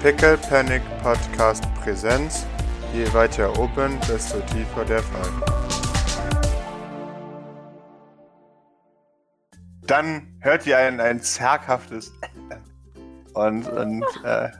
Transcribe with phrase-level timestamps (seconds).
[0.00, 2.46] Pickle Panic Podcast Präsenz.
[2.94, 5.28] Je weiter oben, desto tiefer der Fall.
[9.82, 12.12] Dann hört ihr ein, ein zerghaftes
[13.34, 14.50] und, und äh,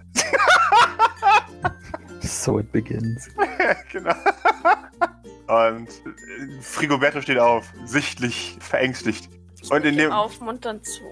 [2.20, 3.28] So it begins.
[3.92, 4.14] genau.
[5.46, 5.88] Und
[6.62, 9.30] Frigoberto steht auf, sichtlich verängstigt.
[9.70, 11.04] Und in dem aufmunternd zu.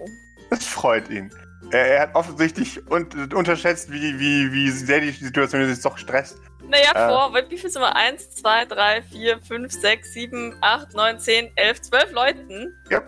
[0.51, 1.31] das freut ihn.
[1.73, 6.39] Er, hat offensichtlich un unterschätzt, wie, wie, wie sehr die Situation sich doch stresst.
[6.69, 7.09] Naja, Äh.
[7.09, 7.95] vor, weil wie viel sind wir?
[7.95, 12.75] 1, 2, 3, 4, 5, 6, 7, 8, 9, 10, 11, 12 Leuten.
[12.91, 13.03] Ja.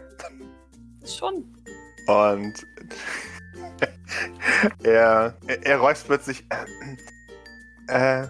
[1.06, 1.44] Schon.
[2.06, 2.66] Und
[4.82, 6.44] er, er, er räuspert sich.
[7.88, 8.28] Äh, äh,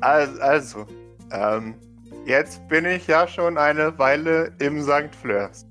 [0.00, 0.86] al- also,
[1.32, 1.74] ähm,
[2.26, 5.14] jetzt bin ich ja schon eine Weile im St.
[5.20, 5.66] Fleurs.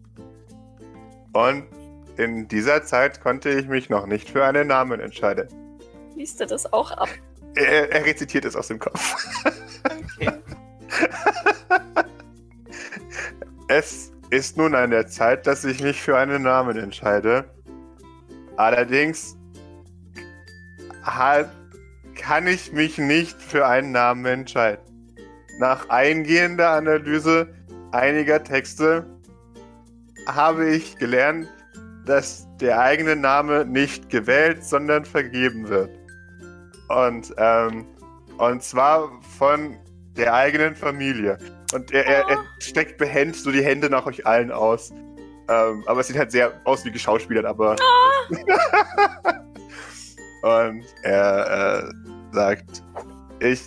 [1.33, 1.65] Und
[2.19, 5.47] in dieser Zeit konnte ich mich noch nicht für einen Namen entscheiden.
[6.15, 7.07] Liest du das auch ab?
[7.55, 9.15] Er, er rezitiert es aus dem Kopf.
[9.85, 10.31] Okay.
[13.69, 17.45] Es ist nun an der Zeit, dass ich mich für einen Namen entscheide.
[18.57, 19.37] Allerdings
[22.15, 24.83] kann ich mich nicht für einen Namen entscheiden.
[25.59, 27.53] Nach eingehender Analyse
[27.91, 29.05] einiger Texte
[30.27, 31.47] habe ich gelernt,
[32.09, 35.91] dass der eigene Name nicht gewählt, sondern vergeben wird.
[36.87, 37.85] Und, ähm,
[38.39, 39.77] und zwar von
[40.17, 41.37] der eigenen Familie.
[41.71, 44.89] Und er, er, er streckt behend so die Hände nach euch allen aus.
[45.49, 47.75] Ähm, aber es sieht halt sehr aus wie geschauspielert, aber.
[50.41, 51.91] Und er äh,
[52.31, 52.81] sagt,
[53.39, 53.61] ich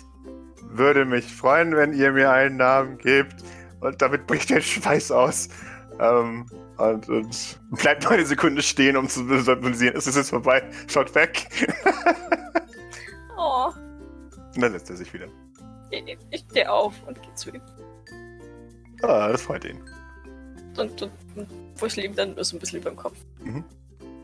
[0.69, 3.35] würde mich freuen, wenn ihr mir einen Namen gebt.
[3.79, 5.47] Und damit bricht der Schweiß aus.
[6.01, 6.45] Ähm,
[6.91, 10.63] und, und bleibt noch eine Sekunde stehen, um zu ist es jetzt vorbei?
[10.87, 11.47] Schaut weg.
[13.37, 13.71] Oh,
[14.55, 15.27] Und dann setzt er sich wieder.
[15.91, 17.61] ich, ich stehe auf und gehe zu ihm.
[19.01, 19.81] Ah, das freut ihn.
[20.77, 23.17] Und, und, und wuschel ihm dann so ein bisschen über den Kopf.
[23.43, 23.63] Mhm.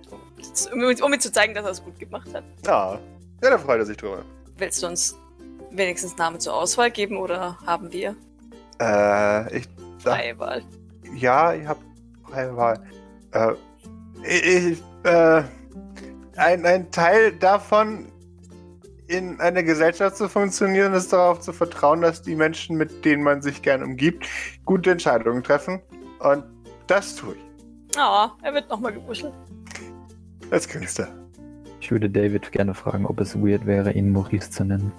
[0.09, 2.43] Um, um, um ihm zu zeigen, dass er es gut gemacht hat.
[2.65, 2.99] Ja,
[3.43, 4.23] ja, da freut er sich drüber.
[4.57, 5.17] Willst du uns
[5.71, 8.15] wenigstens Namen zur Auswahl geben oder haben wir
[8.81, 9.67] Äh, ich
[10.03, 10.63] Wahl?
[11.15, 11.83] Ja, ihr habt
[12.31, 12.83] Wahl.
[13.31, 13.53] Äh,
[14.23, 15.43] ich, äh,
[16.35, 18.11] ein, ein Teil davon,
[19.07, 23.41] in einer Gesellschaft zu funktionieren, ist darauf zu vertrauen, dass die Menschen, mit denen man
[23.41, 24.27] sich gern umgibt,
[24.65, 25.81] gute Entscheidungen treffen.
[26.19, 26.43] Und
[26.87, 27.97] das tue ich.
[27.97, 29.33] Oh, er wird nochmal gewuschelt.
[30.51, 31.07] Als Künstler.
[31.81, 34.91] Ich würde David gerne fragen, ob es weird wäre, ihn Maurice zu nennen.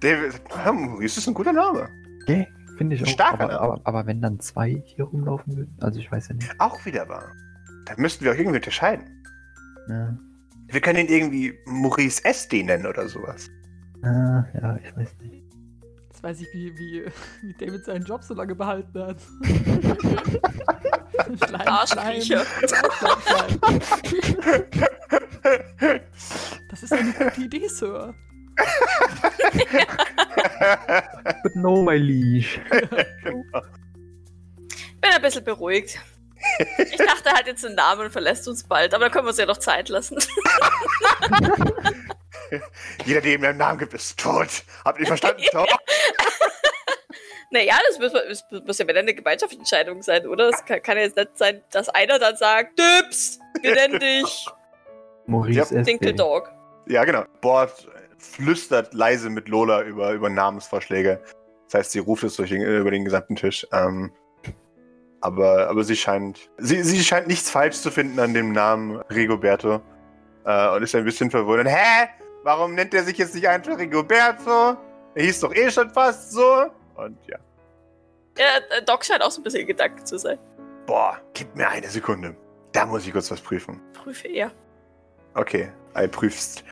[0.00, 0.40] David,
[0.72, 1.88] Maurice ist ein guter Name.
[2.22, 2.46] Okay,
[2.76, 3.06] finde ich auch.
[3.08, 6.50] Starker aber, aber, aber wenn dann zwei hier rumlaufen würden, also ich weiß ja nicht.
[6.58, 7.32] Auch wieder wahr.
[7.86, 9.06] Da müssten wir auch irgendwie unterscheiden.
[9.88, 10.16] Ja,
[10.68, 13.48] Wir können ihn irgendwie Maurice SD nennen oder sowas.
[14.02, 15.44] ah, ja ich weiß nicht.
[16.08, 17.04] Jetzt weiß ich, wie, wie,
[17.48, 19.18] wie David seinen Job so lange behalten hat.
[21.46, 22.44] Schleim, Arschkriecher.
[22.44, 23.60] Schleim, Schleim, Schleim.
[26.70, 28.14] Das ist eine gute Idee, Sir.
[31.42, 32.60] But no, my liege.
[35.06, 35.98] bin ein bisschen beruhigt.
[36.78, 39.38] Ich dachte halt jetzt den Namen und verlässt uns bald, aber da können wir uns
[39.38, 40.18] ja noch Zeit lassen.
[43.04, 44.48] Jeder, dem einen Namen gibt, ist tot.
[44.84, 45.42] Habt ihr verstanden?
[45.50, 45.68] Tot?
[47.50, 50.50] naja, das muss, das muss ja wieder eine Gemeinschaftsentscheidung sein, oder?
[50.50, 54.46] Es kann, kann ja jetzt nicht sein, dass einer dann sagt, Dips, wir nennen dich
[55.26, 55.82] Maurice Ja, SD.
[55.82, 56.52] Dinkle Dog.
[56.86, 57.24] Ja, genau.
[57.40, 57.88] Bord
[58.18, 61.20] flüstert leise mit Lola über, über Namensvorschläge.
[61.66, 63.66] Das heißt, sie ruft es durch den, über den gesamten Tisch.
[63.72, 64.12] Ähm,
[65.20, 66.50] aber, aber sie scheint.
[66.58, 69.80] Sie, sie scheint nichts falsch zu finden an dem Namen Rigoberto.
[70.44, 71.68] Äh, und ist ein bisschen verwundert.
[71.68, 72.08] Hä?
[72.44, 74.76] Warum nennt er sich jetzt nicht einfach Rigoberto?
[75.14, 76.66] Er hieß doch eh schon fast so.
[76.94, 77.38] Und ja.
[78.38, 78.44] Ja,
[78.76, 80.38] äh, Doc scheint auch so ein bisschen gedankt zu sein.
[80.86, 82.36] Boah, gib mir eine Sekunde.
[82.72, 83.80] Da muss ich kurz was prüfen.
[83.94, 84.52] Prüfe er.
[85.34, 86.62] Okay, ein prüfst.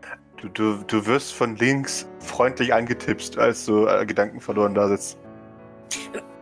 [0.45, 5.17] Du, du, du wirst von links freundlich angetipst, als du äh, Gedanken verloren da sitzt.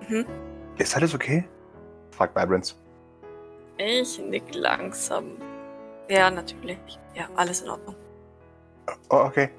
[0.08, 0.26] Mhm.
[0.76, 1.44] Ist alles okay?
[2.10, 2.75] fragt Vibrance.
[3.78, 5.37] Ich nick langsam.
[6.08, 6.78] Ja, natürlich.
[7.14, 7.94] Ja, alles in Ordnung.
[9.08, 9.50] Oh, okay.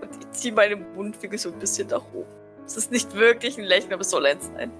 [0.00, 2.26] Und ich ziehe meinen Mundwinkel so ein bisschen nach oben.
[2.64, 4.70] Es ist nicht wirklich ein Lächeln, aber es soll eins sein.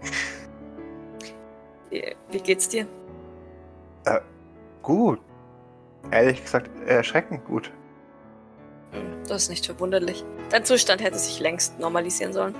[1.90, 2.86] Wie, wie geht's dir?
[4.82, 5.18] Gut.
[6.10, 7.72] Ehrlich gesagt, erschreckend gut.
[8.92, 10.24] Hm, Das ist nicht verwunderlich.
[10.50, 12.54] Dein Zustand hätte sich längst normalisieren sollen.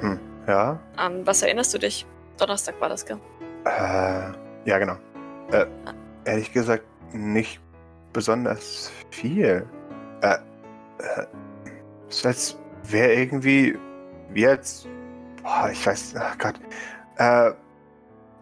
[0.00, 0.80] Hm, ja.
[0.96, 2.06] An was erinnerst du dich?
[2.38, 3.18] Donnerstag war das, gell?
[3.64, 4.32] Äh,
[4.68, 4.96] ja, genau.
[5.52, 5.66] Äh,
[6.24, 7.60] ehrlich gesagt, nicht
[8.12, 9.66] besonders viel.
[10.22, 11.26] Äh, äh,
[12.08, 13.78] es ist als wäre irgendwie,
[14.30, 14.86] wie als,
[15.42, 16.54] boah, ich weiß, ach Gott,
[17.18, 17.52] äh,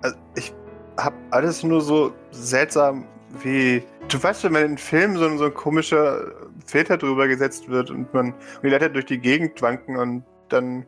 [0.02, 0.54] also ich
[0.96, 3.06] hab alles nur so seltsam
[3.42, 6.32] wie, du weißt, wenn in Filmen so, so ein komischer
[6.66, 10.86] Filter drüber gesetzt wird und man, und die Leute durch die Gegend wanken und dann,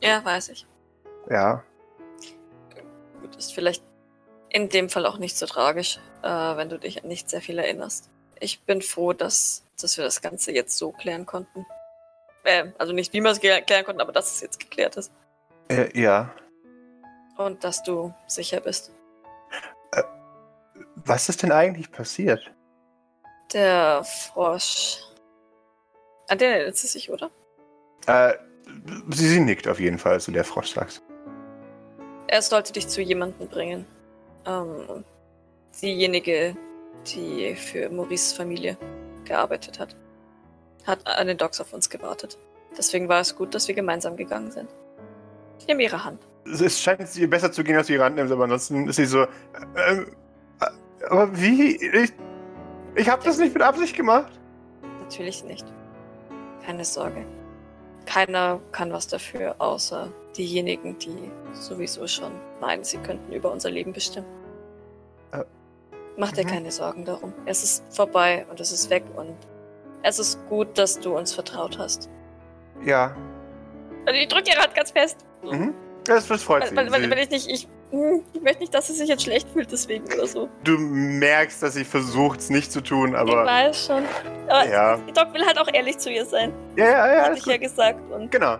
[0.00, 0.66] Ja, weiß ich.
[1.30, 1.62] ja,
[3.20, 3.82] Gut, ist vielleicht
[4.50, 7.58] in dem Fall auch nicht so tragisch, äh, wenn du dich an nicht sehr viel
[7.58, 8.10] erinnerst.
[8.38, 11.64] Ich bin froh, dass, dass wir das Ganze jetzt so klären konnten.
[12.44, 15.10] Äh, also nicht, wie wir es klären konnten, aber dass es jetzt geklärt ist.
[15.68, 16.30] äh, ja.
[17.36, 18.92] Und dass du sicher bist.
[21.06, 22.52] Was ist denn eigentlich passiert?
[23.52, 24.98] Der Frosch.
[26.28, 27.30] An den erinnert sie sich, oder?
[28.06, 28.34] Äh,
[29.10, 31.02] sie, sie nickt auf jeden Fall, du der Frosch sagst.
[32.28, 33.86] Er sollte dich zu jemandem bringen.
[34.46, 35.04] Ähm,
[35.80, 36.56] diejenige,
[37.06, 38.78] die für Maurices Familie
[39.24, 39.94] gearbeitet hat.
[40.86, 42.38] Hat an den Docks auf uns gewartet.
[42.76, 44.68] Deswegen war es gut, dass wir gemeinsam gegangen sind.
[45.58, 46.20] Ich nehme ihre Hand.
[46.46, 49.06] Es scheint ihr besser zu gehen, als sie ihre Hand nimmt, aber ansonsten ist sie
[49.06, 49.26] so, äh,
[49.76, 50.06] äh,
[51.10, 51.76] aber wie?
[51.76, 52.12] Ich,
[52.94, 54.32] ich habe das nicht mit Absicht gemacht.
[55.00, 55.66] Natürlich nicht.
[56.64, 57.24] Keine Sorge.
[58.06, 63.92] Keiner kann was dafür, außer diejenigen, die sowieso schon meinen, sie könnten über unser Leben
[63.92, 64.26] bestimmen.
[65.32, 65.44] Äh,
[66.16, 66.50] Mach dir mhm.
[66.50, 67.32] keine Sorgen darum.
[67.46, 69.34] Es ist vorbei und es ist weg und
[70.02, 72.10] es ist gut, dass du uns vertraut hast.
[72.84, 73.16] Ja.
[74.06, 75.24] Also ich drücke ihre Hand ganz fest.
[75.42, 75.74] Mhm.
[76.04, 76.76] Das, das freut Weil, sie.
[76.76, 77.68] weil, weil, weil ich nicht, ich,
[78.32, 80.48] ich möchte nicht, dass sie sich jetzt schlecht fühlt deswegen oder so.
[80.64, 83.44] du merkst, dass sie versucht, es nicht zu tun, ich aber.
[83.44, 84.02] weiß schon.
[84.48, 84.96] Aber Ja.
[85.14, 86.52] Doc will halt auch ehrlich zu ihr sein.
[86.76, 87.22] Ja, ja, ja.
[87.24, 87.52] Hatte ich gut.
[87.52, 88.00] ja gesagt.
[88.12, 88.56] Und Genau.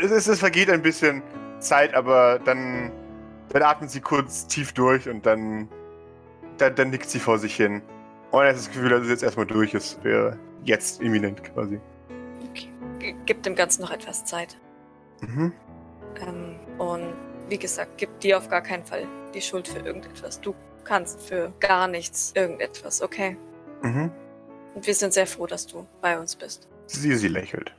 [0.00, 1.22] Es, es, es vergeht ein bisschen
[1.60, 2.90] Zeit, aber dann,
[3.50, 5.68] dann atmet sie kurz tief durch und dann,
[6.58, 7.82] dann, dann nickt sie vor sich hin.
[8.32, 10.02] Und er hat das Gefühl, dass es jetzt erstmal durch ist.
[10.04, 11.80] Wäre jetzt imminent quasi.
[12.98, 14.58] g- gib dem Ganzen noch etwas Zeit.
[15.22, 15.52] Mhm.
[16.26, 17.14] Ähm, und
[17.48, 20.40] wie gesagt, gib dir auf gar keinen Fall die Schuld für irgendetwas.
[20.40, 20.54] Du
[20.84, 23.36] kannst für gar nichts irgendetwas, okay?
[23.82, 24.10] Mhm.
[24.74, 26.68] Und wir sind sehr froh, dass du bei uns bist.
[26.86, 27.74] Sie, sie lächelt.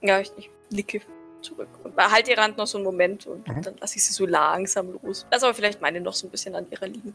[0.00, 1.00] Ja, ich, ich nicke
[1.42, 1.68] zurück.
[1.84, 3.62] Und halt ihre Hand noch so einen Moment und Mhm.
[3.62, 5.26] dann lasse ich sie so langsam los.
[5.30, 7.14] Lass aber vielleicht meine noch so ein bisschen an ihrer liegen.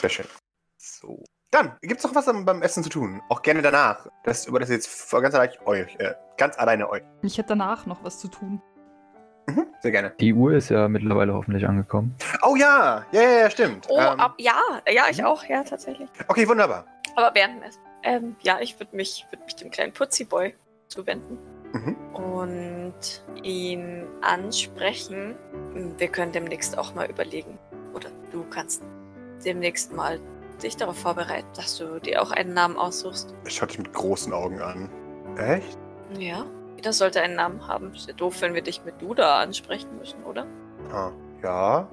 [0.00, 0.26] Sehr schön.
[0.78, 1.22] So.
[1.50, 3.20] Dann, gibt's noch was am- beim Essen zu tun?
[3.28, 4.08] Auch gerne danach.
[4.24, 7.02] Das über das jetzt ganz allein euch, äh, ganz alleine euch.
[7.22, 8.62] Ich hätte danach noch was zu tun.
[9.54, 9.66] Mhm.
[9.80, 10.12] Sehr gerne.
[10.20, 12.14] Die Uhr ist ja mittlerweile hoffentlich angekommen.
[12.42, 13.86] Oh ja, ja, ja, ja stimmt.
[13.88, 14.60] Oh, Ähm, ab, ja,
[14.90, 16.08] ja, ich auch, ja, tatsächlich.
[16.28, 16.86] okay, wunderbar.
[17.16, 17.62] Aber während.
[18.04, 20.54] Ähm, ja, ich würde mich, würd mich dem kleinen Putzi-Boy
[20.88, 21.38] zuwenden.
[21.74, 21.96] Mhm.
[22.12, 25.36] und ihn ansprechen.
[25.96, 27.58] Wir können demnächst auch mal überlegen.
[27.94, 28.82] Oder du kannst
[29.42, 30.20] demnächst mal
[30.62, 33.34] dich darauf vorbereiten, dass du dir auch einen Namen aussuchst.
[33.46, 34.90] Schaut dich mit großen Augen an.
[35.38, 35.78] Echt?
[36.18, 36.44] Ja.
[36.82, 37.94] Jeder sollte einen Namen haben.
[37.94, 40.48] Ist ja doof, wenn wir dich mit du da ansprechen müssen, oder?
[40.92, 41.86] Ah, ja.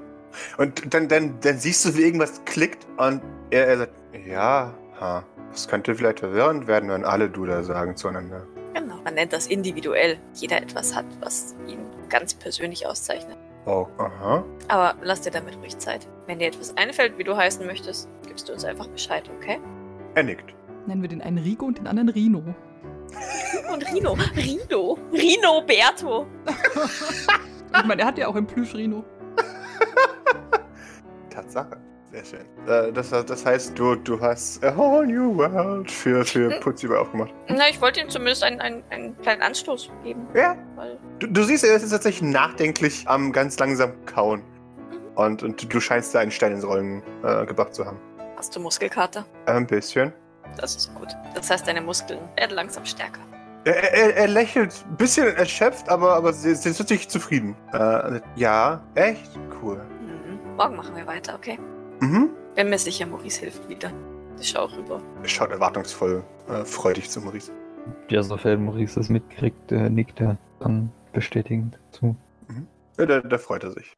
[0.57, 3.21] Und dann, dann, dann siehst du, wie irgendwas klickt und
[3.51, 3.94] er, er sagt,
[4.25, 5.24] ja, ha.
[5.51, 8.47] Das könnte vielleicht verwirrend werden, wenn alle Duda sagen zueinander.
[8.74, 8.95] Genau.
[9.03, 10.18] Man nennt das individuell.
[10.33, 11.77] Jeder etwas hat, was ihn
[12.09, 13.38] ganz persönlich auszeichnet.
[13.68, 14.44] Oh, aha.
[14.69, 16.07] Aber lass dir damit ruhig Zeit.
[16.25, 19.59] Wenn dir etwas einfällt, wie du heißen möchtest, gibst du uns einfach Bescheid, okay?
[20.15, 20.55] Er nickt.
[20.88, 22.55] Nennen wir den einen Rico und den anderen Rino.
[23.72, 24.18] Und Rino.
[24.36, 24.98] Rino.
[25.13, 26.25] Rino Berto.
[27.78, 29.04] Ich meine, er hat ja auch ein Plüsch-Rino.
[31.30, 31.78] Tatsache.
[32.12, 32.46] Sehr schön.
[32.68, 36.60] Äh, das, das heißt, du, du hast a whole new world für, für Hm.
[36.60, 37.32] Putzi aufgemacht.
[37.48, 40.25] Na, ich wollte ihm zumindest einen, einen, einen kleinen Anstoß geben.
[40.34, 40.58] Ja.
[40.75, 44.42] Weil Du, du siehst, er ist tatsächlich nachdenklich am ganz langsam kauen.
[44.42, 45.18] Mhm.
[45.18, 48.00] Und, und du scheinst da einen Stein ins Rollen äh, gebracht zu haben.
[48.38, 49.25] hast du Muskelkater.
[49.46, 50.12] Ein bisschen.
[50.58, 51.10] Das ist gut.
[51.34, 53.22] Das heißt, deine Muskeln werden langsam stärker.
[53.65, 57.56] Er, er, er lächelt ein bisschen erschöpft, aber, aber sie sie ist wirklich zufrieden.
[57.74, 59.38] Äh, ja, echt?
[59.62, 59.77] Cool.
[59.77, 60.56] Mhm.
[60.56, 61.60] Morgen machen wir weiter, okay?
[62.00, 62.29] Mhm.
[62.56, 63.91] Bin mir sicher, Maurice hilft wieder.
[64.39, 65.01] Ich schau rüber.
[65.24, 67.51] Schaut erwartungsvoll äh, freudig zu Maurice.
[68.10, 72.15] Ja, sofern Maurice das mitkriegt, äh, nickt er dann bestätigend zu.
[73.00, 73.96] Ja, da, da freut er sich.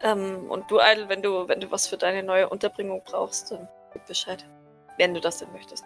[0.00, 3.66] Ähm, und du, Idle, wenn du, wenn du was für deine neue Unterbringung brauchst, dann
[3.92, 4.46] gib Bescheid.
[4.98, 5.84] Wenn du das denn möchtest.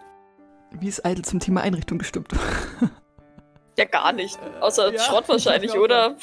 [0.71, 2.33] Wie ist Idle zum Thema Einrichtung gestimmt?
[3.77, 4.37] Ja, gar nicht.
[4.37, 6.15] Äh, Außer ja, Schrott wahrscheinlich, oder?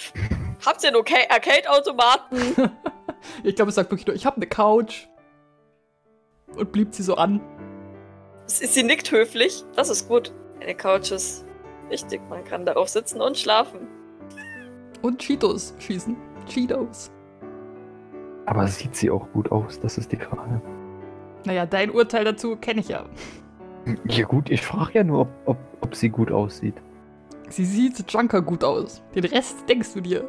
[0.65, 2.37] Habt ihr einen okay Arcade-Automaten?
[3.43, 5.09] ich glaube, es sagt wirklich nur, ich habe eine Couch.
[6.55, 7.41] Und blieb sie so an.
[8.47, 9.65] Sie sie nickt höflich.
[9.75, 10.33] Das ist gut.
[10.61, 11.45] Eine Couch ist
[11.89, 12.21] wichtig.
[12.29, 13.89] Man kann darauf sitzen und schlafen.
[15.03, 16.17] Und Cheetos schießen.
[16.47, 17.11] Cheetos.
[18.47, 19.79] Aber sieht sie auch gut aus?
[19.81, 20.61] Das ist die Frage.
[21.45, 23.05] Naja, dein Urteil dazu kenne ich ja.
[24.07, 26.75] Ja gut, ich frage ja nur, ob, ob, ob sie gut aussieht.
[27.49, 29.03] Sie sieht Junker gut aus.
[29.15, 30.29] Den Rest denkst du dir.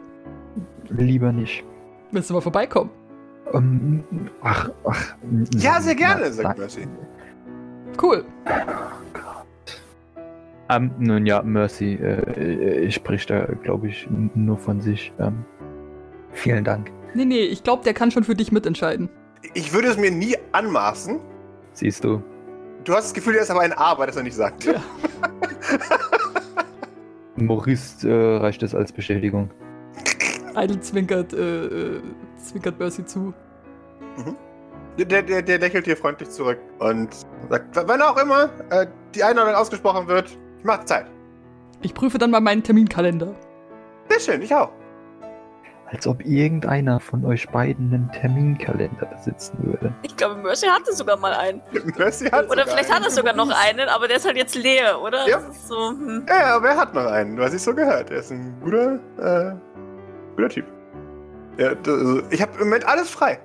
[0.90, 1.64] Lieber nicht.
[2.12, 2.90] Willst du mal vorbeikommen?
[3.54, 4.04] Ähm,
[4.42, 5.16] ach, ach.
[5.56, 6.60] Ja, sehr gerne, nein, sagt.
[6.60, 6.88] Mercy.
[8.02, 8.26] Cool.
[10.70, 15.12] Ähm, nun ja, Mercy äh, äh, spricht da, glaube ich, nur von sich.
[15.20, 15.44] Ähm,
[16.32, 16.92] vielen Dank.
[17.14, 19.10] Nee, nee, ich glaube, der kann schon für dich mitentscheiden.
[19.54, 21.20] Ich würde es mir nie anmaßen.
[21.74, 22.22] Siehst du?
[22.84, 24.66] Du hast das Gefühl, er ist aber ein Aber, das er nicht sagt.
[24.66, 24.76] Ja.
[27.36, 29.50] Maurice äh, reicht es als Bestätigung.
[30.56, 31.66] Idle zwinkert, äh,
[31.98, 32.02] äh,
[32.38, 33.34] zwinkert Mercy zu.
[34.98, 37.10] Der, der, der lächelt dir freundlich zurück und
[37.50, 41.06] sagt, "W- wann auch immer äh, die Einladung ausgesprochen wird, macht Zeit.
[41.82, 43.34] Ich prüfe dann mal meinen Terminkalender.
[44.10, 44.70] Sehr schön, ich auch.
[45.92, 49.94] Als ob irgendeiner von euch beiden einen Terminkalender besitzen würde.
[50.04, 51.62] Ich glaube, Mercy hatte sogar mal einen.
[51.98, 53.04] Mercy hat Oder sogar vielleicht einen.
[53.04, 55.28] hat er sogar noch einen, aber der ist halt jetzt leer, oder?
[55.28, 55.40] Ja.
[55.42, 56.26] Das ist so, hm.
[56.30, 57.36] Ja, aber er hat noch einen.
[57.36, 58.10] Du hast es so gehört.
[58.10, 59.54] Er ist ein guter, äh,
[60.38, 60.66] guter Typ.
[61.58, 63.40] Ja, also, ich habe im Moment alles frei.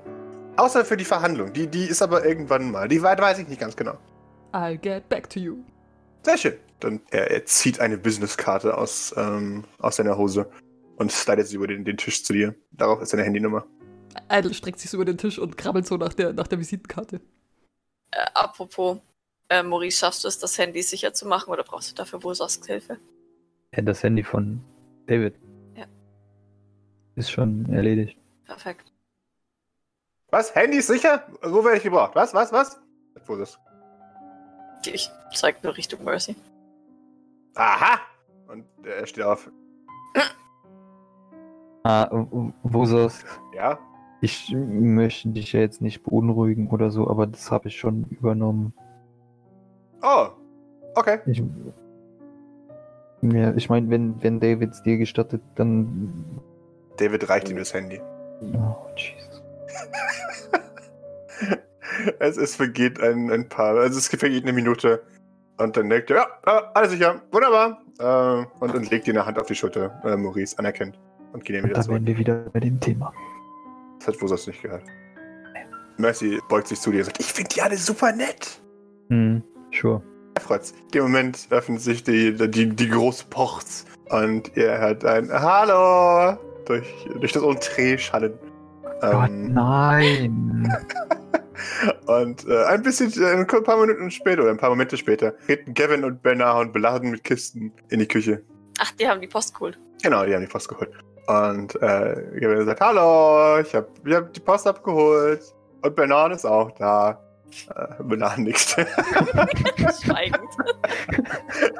[0.57, 1.53] Außer für die Verhandlung.
[1.53, 2.87] Die, die ist aber irgendwann mal.
[2.87, 3.99] Die weit weiß ich nicht ganz genau.
[4.53, 5.57] I'll get back to you.
[6.23, 6.55] Sehr schön.
[6.81, 10.49] Dann er, er zieht eine Businesskarte aus, ähm, aus seiner Hose
[10.97, 12.55] und slidet sie über den, den Tisch zu dir.
[12.73, 13.67] Darauf ist seine Handynummer.
[14.31, 17.21] Idle streckt sich so über den Tisch und krabbelt so nach der, nach der Visitenkarte.
[18.11, 18.99] Äh, apropos,
[19.49, 22.67] äh, Maurice, schaffst du es, das Handy sicher zu machen oder brauchst du dafür Wosasks
[22.67, 22.99] Hilfe?
[23.75, 24.63] Ja, das Handy von
[25.07, 25.35] David.
[25.77, 25.85] Ja.
[27.15, 28.19] Ist schon erledigt.
[28.47, 28.93] Perfekt.
[30.31, 30.55] Was?
[30.55, 31.27] Handy ist sicher?
[31.43, 32.15] Wo werde ich gebraucht?
[32.15, 32.35] Was?
[32.35, 32.53] Was?
[32.53, 32.81] Was?
[33.27, 33.59] Wo ist
[34.85, 34.93] es?
[34.93, 36.37] Ich zeig nur Richtung Mercy.
[37.55, 38.01] Aha!
[38.47, 39.51] Und er steht auf.
[41.89, 42.11] Ah,
[42.65, 43.25] soll's?
[43.55, 43.79] Ja?
[44.21, 48.75] Ich möchte dich ja jetzt nicht beunruhigen oder so, aber das habe ich schon übernommen.
[50.03, 50.31] Oh.
[50.97, 51.21] Okay.
[51.27, 51.45] Ich,
[53.23, 56.41] ja, ich meine, wenn, wenn David es dir gestattet, dann.
[56.97, 58.01] David reicht ihm das Handy.
[58.41, 59.43] Oh, Jesus.
[62.19, 65.05] es, es vergeht ein, ein paar, also es vergeht eine Minute.
[65.59, 67.81] Und dann denkt er, ja, alles sicher, wunderbar.
[68.01, 70.99] Äh, und, und legt dir eine Hand auf die Schulter, äh, Maurice, anerkennt.
[71.33, 71.95] Und dann Und wieder dann zurück.
[71.97, 73.13] wären wir wieder bei dem Thema.
[73.99, 74.83] Das hat Wosas nicht gehört.
[75.99, 78.61] Mercy beugt sich zu dir und sagt, ich finde die alle super nett.
[79.09, 79.43] Hm,
[79.73, 80.03] sure.
[80.35, 80.73] Er freut's.
[80.73, 86.39] In dem Moment öffnet sich die, die, die große Ports und ihr hört ein Hallo
[86.67, 86.87] durch,
[87.19, 88.35] durch das Entree schallen.
[89.01, 90.77] Gott, Ähm, nein.
[92.07, 95.75] Und äh, ein bisschen, äh, ein paar Minuten später oder ein paar Momente später treten
[95.75, 98.43] Gavin und Bernard und beladen mit Kisten in die Küche.
[98.79, 99.79] Ach, die haben die Post geholt.
[100.03, 100.91] Genau, die haben die Post geholt.
[101.27, 105.43] Und äh, Gavin sagt, hallo, ich habe ich hab die Post abgeholt.
[105.83, 107.21] Und Bernard ist auch da.
[107.75, 108.61] Äh, Bernard nickt.
[110.03, 110.49] Schweigend.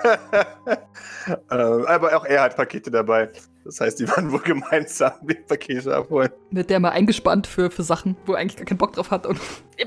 [1.51, 3.31] ähm, aber auch er hat Pakete dabei.
[3.65, 6.31] Das heißt, die waren wohl gemeinsam die Pakete abholen.
[6.51, 9.27] Wird der mal eingespannt für, für Sachen, wo er eigentlich gar keinen Bock drauf hat.
[9.27, 9.41] Und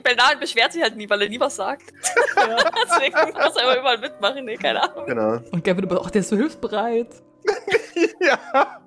[0.03, 1.93] Bernard beschwert sich halt nie, weil er nie was sagt.
[2.35, 4.45] Deswegen muss er immer überall mitmachen.
[4.45, 5.05] Nee, keine Ahnung.
[5.05, 5.39] Genau.
[5.51, 7.07] Und Gavin immer, ach, der ist so hilfsbereit.
[8.19, 8.79] ja.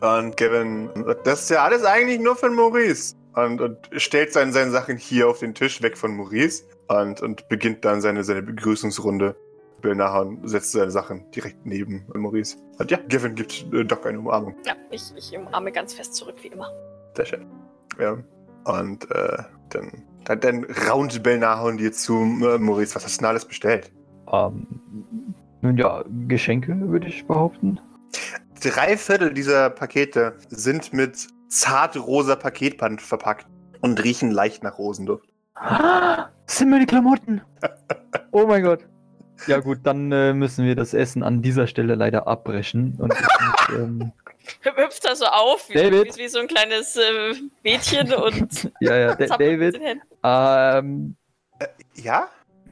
[0.00, 3.14] Und Gavin sagt, das ist ja alles eigentlich nur von Maurice.
[3.34, 7.48] Und, und stellt seine, seine Sachen hier auf den Tisch weg von Maurice und, und
[7.48, 9.36] beginnt dann seine, seine Begrüßungsrunde.
[9.82, 12.56] Will nachher und setzt seine Sachen direkt neben Maurice.
[12.78, 14.54] Und ja, Gavin gibt äh, Doc eine Umarmung.
[14.66, 16.70] Ja, ich, ich umarme ganz fest zurück, wie immer.
[17.14, 17.46] Sehr schön.
[17.98, 18.18] Ja.
[18.64, 19.38] Und äh,
[19.70, 23.90] dann, dann, dann raunt Belnahon dir zu, äh, Maurice, was hast du denn alles bestellt?
[24.30, 24.66] Ähm,
[25.62, 27.80] nun ja, Geschenke, würde ich behaupten.
[28.62, 33.46] Drei Viertel dieser Pakete sind mit zartrosa Paketband verpackt
[33.80, 35.28] und riechen leicht nach Rosenduft.
[35.54, 37.40] Ah, sind meine Klamotten.
[38.32, 38.86] Oh mein Gott.
[39.48, 42.94] Ja gut, dann äh, müssen wir das Essen an dieser Stelle leider abbrechen.
[42.98, 44.12] Und ich ähm,
[44.62, 46.16] Hüpft da so auf, wie, David?
[46.16, 49.80] wie, wie so ein kleines äh, Mädchen und ja, ja, Da- David,
[50.22, 51.16] ähm,
[51.94, 52.28] Ja?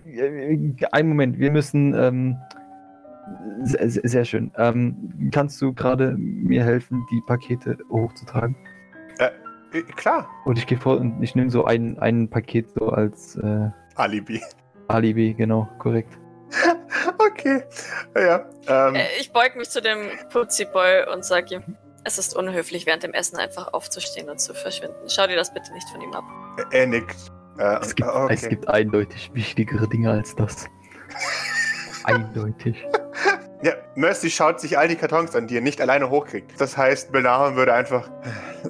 [0.06, 0.58] äh,
[0.92, 2.36] einen Moment, wir müssen, ähm,
[3.62, 4.50] sehr, sehr schön.
[4.56, 8.56] Ähm, kannst du gerade mir helfen, die Pakete hochzutragen?
[9.18, 10.28] Äh, klar.
[10.44, 14.40] Und ich gehe vor und ich nehme so ein, ein Paket so als äh, Alibi.
[14.88, 16.18] Alibi, genau, korrekt.
[17.18, 17.62] Okay.
[18.16, 18.46] Ja.
[18.68, 19.98] Ähm, Äh, ich beug mich zu dem
[20.32, 24.96] Putzi-Boy und sage ihm, es ist unhöflich, während dem Essen einfach aufzustehen und zu verschwinden.
[25.08, 26.24] Schau dir das bitte nicht von ihm ab.
[26.72, 27.16] er nickt.
[27.58, 28.34] Äh, Es gibt, okay.
[28.34, 30.66] es gibt eindeutig wichtigere Dinge als das.
[32.04, 32.82] eindeutig.
[33.62, 36.60] Ja, Mercy schaut sich all die Kartons an, die er nicht alleine hochkriegt.
[36.60, 38.08] Das heißt, Belnahon würde einfach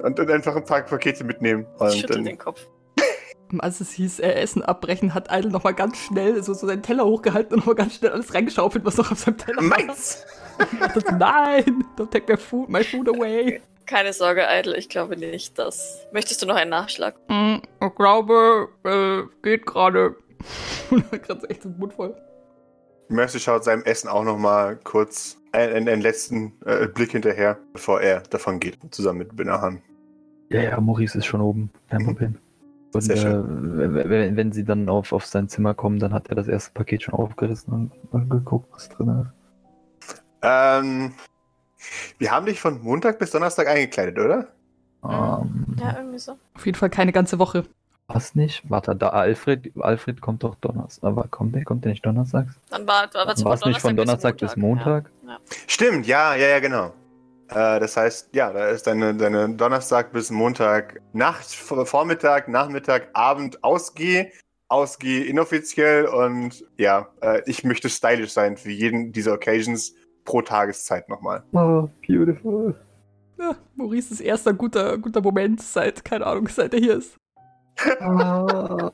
[0.01, 1.67] und, und einfach ein paar Pakete mitnehmen.
[1.75, 2.67] Ich Und schüttel dann, den Kopf.
[3.59, 7.05] Als es hieß, äh, Essen abbrechen, hat Idle nochmal ganz schnell so, so seinen Teller
[7.05, 9.63] hochgehalten und nochmal ganz schnell alles reingeschaufelt, was noch auf seinem Teller war.
[9.63, 10.25] Meins!
[10.93, 13.61] Das, Nein, don't take my food, my food away.
[13.85, 16.05] Keine Sorge, Idle, ich glaube nicht, dass.
[16.11, 17.15] Möchtest du noch einen Nachschlag?
[17.29, 20.17] Mm, ich glaube, äh, geht gerade.
[21.11, 22.13] Er gerade so echt den Mund voll.
[23.09, 28.21] Mercy schaut seinem Essen auch nochmal kurz einen, einen letzten äh, Blick hinterher, bevor er
[28.21, 29.81] davon geht, zusammen mit Benahan.
[30.49, 31.69] Ja, ja, Maurice ist schon oben.
[31.89, 32.35] Kein Problem.
[32.93, 33.77] Und Sehr äh, schön.
[33.77, 36.71] w- w- wenn sie dann auf, auf sein Zimmer kommen, dann hat er das erste
[36.73, 39.25] Paket schon aufgerissen und, und geguckt, was drin
[40.01, 40.19] ist.
[40.41, 41.13] Ähm,
[42.17, 44.47] wir haben dich von Montag bis Donnerstag eingekleidet, oder?
[45.03, 46.33] Ähm, Ja, irgendwie so.
[46.55, 47.65] Auf jeden Fall keine ganze Woche.
[48.11, 48.63] Was nicht?
[48.67, 51.07] Warte, da Alfred, Alfred kommt doch Donnerstag.
[51.07, 52.55] Aber kommt der, kommt der nicht donnerstags?
[52.71, 55.11] Dann war, war, war War es nicht von Donnerstag bis Montag?
[55.27, 55.37] Ja.
[55.67, 56.87] Stimmt, ja, ja, ja, genau.
[57.49, 63.63] Äh, das heißt, ja, da ist deine, deine Donnerstag bis Montag Nacht, Vormittag, Nachmittag, Abend
[63.63, 64.31] Ausgeh,
[64.69, 69.93] Ausgeh inoffiziell und ja, äh, ich möchte stylisch sein für jeden dieser Occasions
[70.25, 71.43] pro Tageszeit nochmal.
[71.53, 72.75] Oh, beautiful.
[73.37, 77.19] Ja, Maurices erster guter, guter Moment seit, keine Ahnung, seit er hier ist.
[77.99, 78.91] Ah,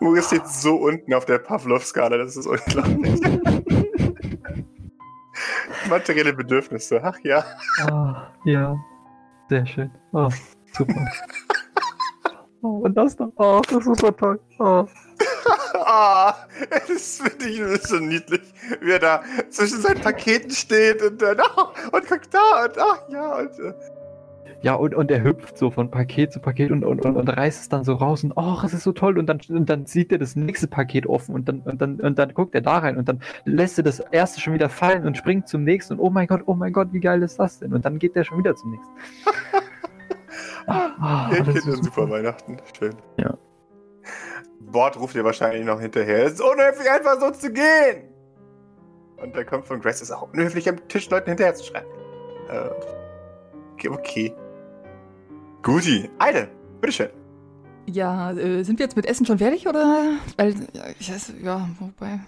[0.00, 3.20] Maurice steht so unten auf der Pavlov-Skala, das ist unglaublich.
[5.88, 7.44] Materielle Bedürfnisse, ach ja.
[7.80, 8.76] ah, ja,
[9.48, 9.90] sehr schön.
[10.12, 10.28] Oh,
[10.72, 11.10] super.
[12.64, 13.32] Oh, und das noch.
[13.38, 14.38] Oh, das ist so toll.
[14.60, 14.86] Oh.
[15.74, 16.32] Ah,
[16.86, 21.40] das finde ich ein bisschen niedlich, wie er da zwischen seinen Paketen steht und dann,
[21.40, 23.74] ah, und guckt da und ach ja, und äh,
[24.62, 27.62] Ja, und, und er hüpft so von Paket zu Paket und, und, und, und reißt
[27.62, 29.18] es dann so raus und oh, es ist so toll.
[29.18, 32.18] Und dann, und dann sieht er das nächste Paket offen und dann, und, dann, und
[32.18, 35.16] dann guckt er da rein und dann lässt er das erste schon wieder fallen und
[35.16, 37.74] springt zum nächsten und oh mein Gott, oh mein Gott, wie geil ist das denn?
[37.74, 38.92] Und dann geht er schon wieder zum nächsten.
[40.68, 42.56] Ah, ja, ich das finde ist super Weihnachten.
[42.78, 42.94] Schön.
[43.16, 43.36] Ja.
[44.60, 46.24] Bord ruft dir wahrscheinlich noch hinterher.
[46.24, 48.08] Es ist unhöflich, einfach so zu gehen.
[49.16, 51.88] Und dann kommt von Grace, ist auch unhöflich, am Tisch Leuten hinterher zu schreiben.
[52.48, 52.68] Äh,
[53.72, 54.34] okay, okay.
[55.62, 56.10] Guti.
[56.18, 56.48] Eile,
[56.80, 57.10] bitteschön.
[57.86, 60.18] Ja, äh, sind wir jetzt mit Essen schon fertig oder?
[60.36, 62.18] Weil, ja, ich weiß, ja, wobei.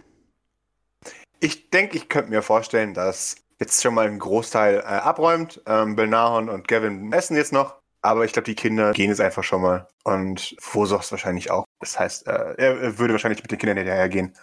[1.40, 5.60] Ich denke, ich könnte mir vorstellen, dass jetzt schon mal ein Großteil äh, abräumt.
[5.66, 7.80] Ähm, Belnahon und Gavin essen jetzt noch.
[8.02, 9.88] Aber ich glaube, die Kinder gehen jetzt einfach schon mal.
[10.04, 11.64] Und Vosochs wahrscheinlich auch.
[11.80, 14.36] Das heißt, äh, er, er würde wahrscheinlich mit den Kindern hinterhergehen.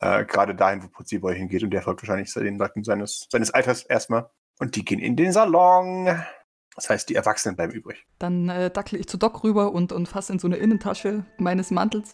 [0.00, 1.64] Äh, Gerade dahin, wo Putziboy hingeht.
[1.64, 4.30] Und der folgt wahrscheinlich den Leuten seines, seines Alters erstmal.
[4.60, 6.22] Und die gehen in den Salon.
[6.76, 8.06] Das heißt, die Erwachsenen bleiben übrig.
[8.18, 11.70] Dann äh, dackle ich zu Doc rüber und, und fasse in so eine Innentasche meines
[11.70, 12.12] Mantels.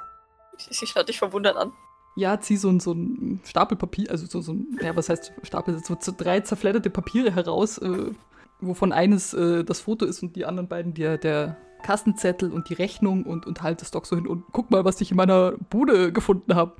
[0.56, 1.72] Ich, ich schaue dich verwundert an.
[2.14, 5.32] Ja, zieh so ein, so ein Stapel Papier, also so, so ein, ja, was heißt
[5.42, 8.12] Stapel, so, so drei zerfledderte Papiere heraus, äh,
[8.60, 12.74] wovon eines äh, das Foto ist und die anderen beiden der, der Kassenzettel und die
[12.74, 15.52] Rechnung und, und halt das Doc so hin und guck mal, was ich in meiner
[15.70, 16.76] Bude gefunden habe.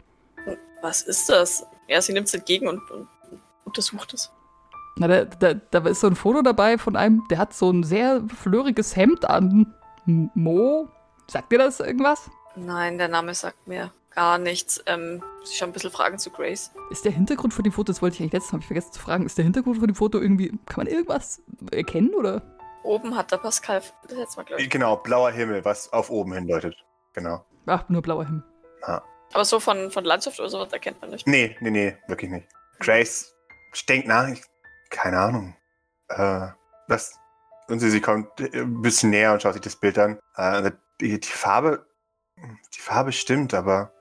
[0.82, 1.66] Was ist das?
[1.88, 3.08] Ja, sie nimmt es entgegen und, und
[3.64, 4.30] untersucht es.
[4.96, 7.82] Na, da, da, da ist so ein Foto dabei von einem, der hat so ein
[7.82, 9.74] sehr flöriges Hemd an.
[10.06, 10.88] Mo?
[11.28, 12.30] Sagt dir das irgendwas?
[12.56, 14.82] Nein, der Name sagt mir gar nichts.
[14.86, 16.72] Ähm, ich schon ein bisschen Fragen zu Grace.
[16.90, 18.92] Ist der Hintergrund von dem Foto, das wollte ich eigentlich letztes Mal, habe ich vergessen
[18.92, 22.42] zu fragen, ist der Hintergrund von dem Foto irgendwie, kann man irgendwas erkennen oder?
[22.82, 24.68] Oben hat der Pascal das letzte Mal, glaube ich.
[24.68, 26.76] Genau, blauer Himmel, was auf oben hindeutet.
[27.14, 27.44] Genau.
[27.66, 28.42] Ach, nur blauer Himmel.
[29.32, 31.26] Aber so von, von Landschaft oder sowas erkennt man nicht.
[31.26, 32.46] Nee, nee, nee, wirklich nicht.
[32.80, 33.34] Grace
[33.88, 34.28] denkt nach.
[34.28, 34.42] Ich,
[34.92, 35.56] keine Ahnung.
[36.08, 36.48] Äh,
[36.88, 37.18] was?
[37.68, 40.18] Und sie, sie kommt ein bisschen näher und schaut sich das Bild an.
[40.36, 41.86] Äh, die, die Farbe.
[42.74, 43.92] Die Farbe stimmt, aber.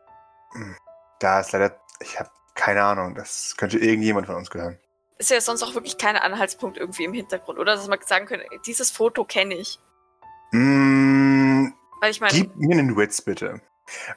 [0.54, 0.76] hm,
[1.20, 1.76] Da ist leider.
[2.00, 3.16] Ich habe keine Ahnung.
[3.16, 4.78] Das könnte irgendjemand von uns gehören.
[5.18, 7.76] Ist ja sonst auch wirklich kein Anhaltspunkt irgendwie im Hintergrund, oder?
[7.76, 9.80] Dass man sagen könnte, dieses Foto kenne ich.
[10.52, 11.68] Mm,
[12.02, 13.62] Weil ich meine, gib mir einen Witz bitte.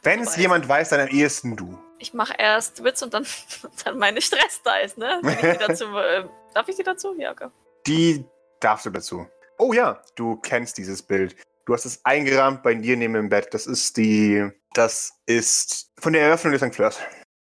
[0.03, 1.79] Wenn es jemand weiß, dann am ehesten du.
[1.99, 3.27] ich mache erst Witz und dann,
[3.85, 5.19] dann meine Stress da ist, ne?
[5.23, 7.15] Wenn ich die dazu, äh, darf ich die dazu?
[7.19, 7.49] Ja, okay.
[7.87, 8.25] Die
[8.61, 9.27] darfst du dazu.
[9.59, 11.37] Oh ja, du kennst dieses Bild.
[11.67, 13.53] Du hast es eingerahmt bei dir neben dem Bett.
[13.53, 14.51] Das ist die.
[14.75, 16.75] Das ist von der Eröffnung des St.
[16.75, 16.99] Fleurs.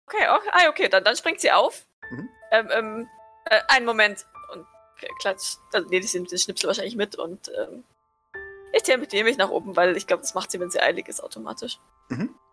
[0.07, 1.85] Okay, okay, ah, okay dann, dann springt sie auf.
[2.11, 2.29] Mhm.
[2.51, 3.07] Ähm, ähm,
[3.45, 4.25] äh, einen Moment.
[4.53, 4.65] Und
[5.19, 7.83] klatscht, dann nehme ich den den Schnipsel wahrscheinlich mit und ähm,
[8.75, 11.23] ich teleportiere mich nach oben, weil ich glaube, das macht sie, wenn sie eilig ist,
[11.23, 11.79] automatisch.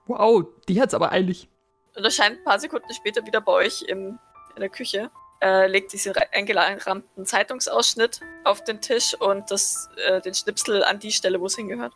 [0.07, 1.49] Wow, die hat's aber eilig.
[1.97, 4.19] Und erscheint ein paar Sekunden später wieder bei euch im,
[4.55, 5.11] in der Küche.
[5.42, 11.11] Äh, legt diesen eingerahmten Zeitungsausschnitt auf den Tisch und das, äh, den Schnipsel an die
[11.11, 11.92] Stelle, wo es hingehört.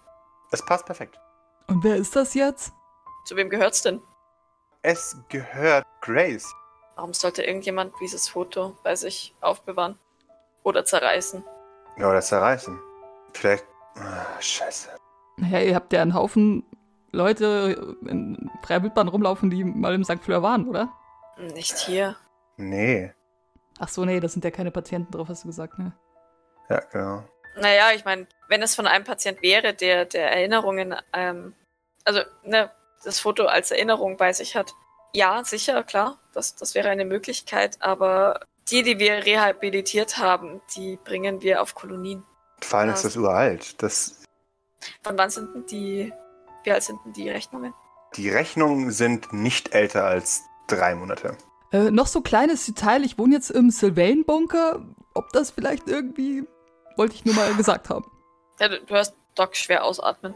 [0.51, 1.21] Es passt perfekt.
[1.69, 2.73] Und wer ist das jetzt?
[3.25, 4.03] Zu wem gehört's denn?
[4.83, 6.53] Es gehört Grace.
[6.97, 9.97] Warum sollte irgendjemand dieses Foto bei sich aufbewahren?
[10.65, 11.45] Oder zerreißen?
[11.99, 12.81] Ja, oder zerreißen.
[13.33, 13.65] Vielleicht.
[13.95, 14.89] Ah, scheiße.
[15.37, 16.65] Naja, ihr habt ja einen Haufen
[17.13, 20.19] Leute in freier Wildbahn rumlaufen, die mal im St.
[20.21, 20.93] Fleur waren, oder?
[21.39, 22.17] Nicht hier.
[22.57, 23.13] Nee.
[23.79, 25.93] Ach so, nee, das sind ja keine Patienten drauf, hast du gesagt, ne?
[26.69, 27.25] Ja, genau.
[27.57, 31.55] Naja, ich meine, wenn es von einem Patient wäre, der, der Erinnerungen, ähm,
[32.05, 32.71] also ne,
[33.05, 34.73] das Foto als Erinnerung bei sich hat,
[35.15, 40.99] ja, sicher, klar, das, das wäre eine Möglichkeit, aber die, die wir rehabilitiert haben, die
[41.05, 42.25] bringen wir auf Kolonien.
[42.61, 43.81] Vor allem ist das uralt.
[43.83, 44.25] Das,
[45.03, 46.13] Von wann sind denn die,
[46.65, 47.73] wie alt sind denn die Rechnungen?
[48.17, 51.37] die Rechnungen sind nicht älter als drei Monate.
[51.73, 54.85] Äh, noch so kleines Detail, ich wohne jetzt im Sylvain-Bunker.
[55.15, 56.45] Ob das vielleicht irgendwie,
[56.97, 58.05] wollte ich nur mal gesagt haben.
[58.59, 60.35] Ja, du, du hörst Doc schwer ausatmen.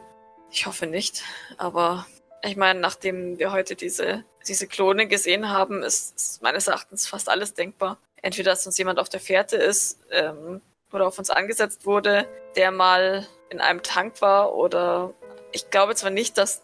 [0.51, 1.23] Ich hoffe nicht,
[1.57, 2.05] aber
[2.43, 7.31] ich meine, nachdem wir heute diese, diese Klone gesehen haben, ist, ist meines Erachtens fast
[7.31, 7.97] alles denkbar.
[8.23, 10.61] Entweder, dass uns jemand auf der Fährte ist ähm,
[10.93, 15.15] oder auf uns angesetzt wurde, der mal in einem Tank war oder
[15.53, 16.63] ich glaube zwar nicht, dass,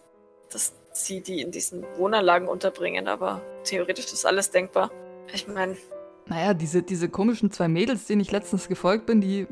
[0.51, 4.91] dass sie die in diesen Wohnanlagen unterbringen, aber theoretisch ist alles denkbar.
[5.33, 5.77] Ich meine,
[6.27, 9.47] Naja, diese, diese komischen zwei Mädels, denen ich letztens gefolgt bin, die,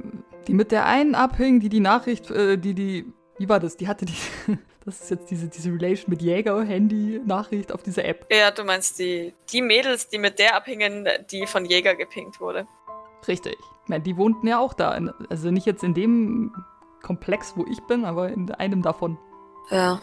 [0.46, 3.06] die mit der einen abhingen, die die Nachricht, äh, die, die,
[3.38, 3.76] wie war das?
[3.76, 4.16] Die hatte die,
[4.84, 8.26] das ist jetzt diese, diese Relation mit Jäger, Handy, Nachricht auf dieser App.
[8.30, 12.66] ja, du meinst die, die Mädels, die mit der abhingen, die von Jäger gepinkt wurde.
[13.26, 13.56] Richtig.
[13.84, 14.98] Ich meine, die wohnten ja auch da.
[15.28, 16.54] Also nicht jetzt in dem
[17.02, 19.18] Komplex, wo ich bin, aber in einem davon.
[19.70, 20.00] Ja.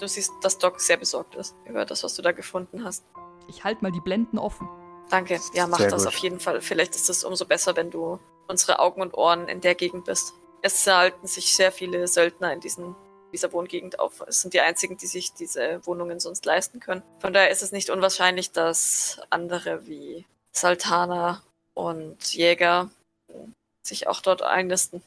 [0.00, 3.04] Du siehst, dass Doc sehr besorgt ist über das, was du da gefunden hast.
[3.48, 4.68] Ich halte mal die Blenden offen.
[5.10, 5.38] Danke.
[5.52, 6.08] Ja, mach Sehr das gut.
[6.08, 6.60] auf jeden Fall.
[6.60, 10.32] Vielleicht ist es umso besser, wenn du unsere Augen und Ohren in der Gegend bist.
[10.62, 12.94] Es halten sich sehr viele Söldner in diesen,
[13.32, 14.22] dieser Wohngegend auf.
[14.26, 17.02] Es sind die einzigen, die sich diese Wohnungen sonst leisten können.
[17.18, 21.42] Von daher ist es nicht unwahrscheinlich, dass andere wie Saltana
[21.74, 22.90] und Jäger
[23.82, 25.02] sich auch dort einnisten.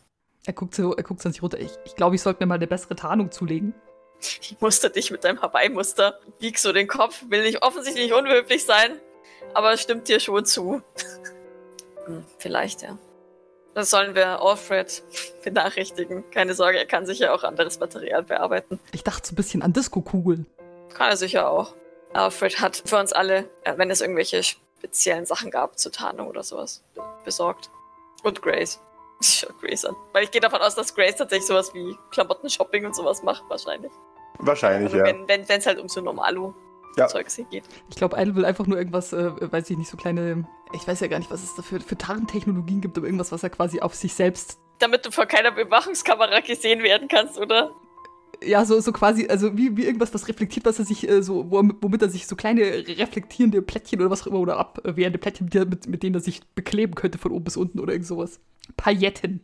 [0.45, 1.59] Er guckt so, er guckt so an sich runter.
[1.59, 3.73] Ich, ich glaube, ich sollte mir mal eine bessere Tarnung zulegen.
[4.41, 6.19] Ich muster dich mit deinem Hawaii-Muster.
[6.39, 8.99] Wieg so den Kopf, will nicht offensichtlich nicht unhöflich sein,
[9.53, 10.81] aber es stimmt dir schon zu.
[12.05, 12.99] Hm, Vielleicht, ja.
[13.73, 15.03] Das sollen wir Alfred
[15.43, 16.29] benachrichtigen.
[16.29, 18.79] Keine Sorge, er kann sicher auch anderes Material bearbeiten.
[18.91, 20.45] Ich dachte so ein bisschen an Disco-Kugeln.
[20.93, 21.73] Kann er sicher auch.
[22.13, 26.43] Alfred hat für uns alle, äh, wenn es irgendwelche speziellen Sachen gab zur Tarnung oder
[26.43, 26.83] sowas,
[27.23, 27.69] besorgt.
[28.23, 28.79] Und Grace.
[29.21, 29.95] Schau Grace an.
[30.13, 33.91] Weil ich gehe davon aus, dass Grace tatsächlich sowas wie Klamotten-Shopping und sowas macht, wahrscheinlich.
[34.39, 35.05] Wahrscheinlich, Also ja.
[35.05, 37.45] wenn es wenn, es halt um so Normalo-Zeugs Ja.
[37.49, 37.69] hier geht.
[37.89, 40.47] Ich glaube, Idle will einfach nur irgendwas, äh, weiß ich nicht, so kleine.
[40.73, 43.43] Ich weiß ja gar nicht, was es da für, für Tarntechnologien gibt, aber irgendwas, was
[43.43, 44.59] er quasi auf sich selbst.
[44.79, 47.71] Damit du von keiner Bewachungskamera gesehen werden kannst, oder?
[48.43, 51.49] Ja, so, so quasi, also wie, wie irgendwas, was reflektiert, was er sich, äh, so,
[51.49, 55.49] wo, womit er sich so kleine reflektierende Plättchen oder was auch immer oder abwehrende Plättchen,
[55.69, 58.41] mit, mit denen er sich bekleben könnte von oben bis unten oder irgend sowas.
[58.75, 59.39] Pailletten.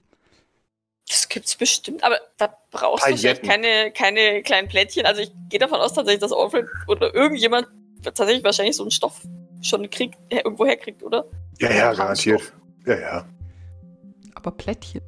[1.12, 3.50] Das gibt's bestimmt, aber da brauchst du Pailletten.
[3.50, 5.06] keine, keine kleinen Plättchen.
[5.06, 7.68] Also ich gehe davon aus tatsächlich, dass Alfred oder irgendjemand
[8.02, 9.22] tatsächlich wahrscheinlich so einen Stoff
[9.62, 11.26] schon kriegt, her- irgendwo herkriegt, oder?
[11.60, 12.54] Ja, ja, garantiert.
[12.86, 13.26] Ja, ja.
[14.36, 15.02] Aber Plättchen.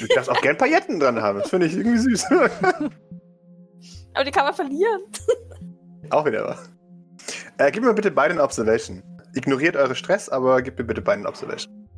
[0.00, 1.38] Du darfst auch gern Pailletten dran haben.
[1.38, 2.24] Das finde ich irgendwie süß.
[4.14, 5.02] Aber die kann man verlieren.
[6.10, 6.70] auch wieder was.
[7.58, 9.02] Äh, gib mir bitte beide eine Observation.
[9.34, 11.88] Ignoriert eure Stress, aber gib mir bitte beide eine Observation.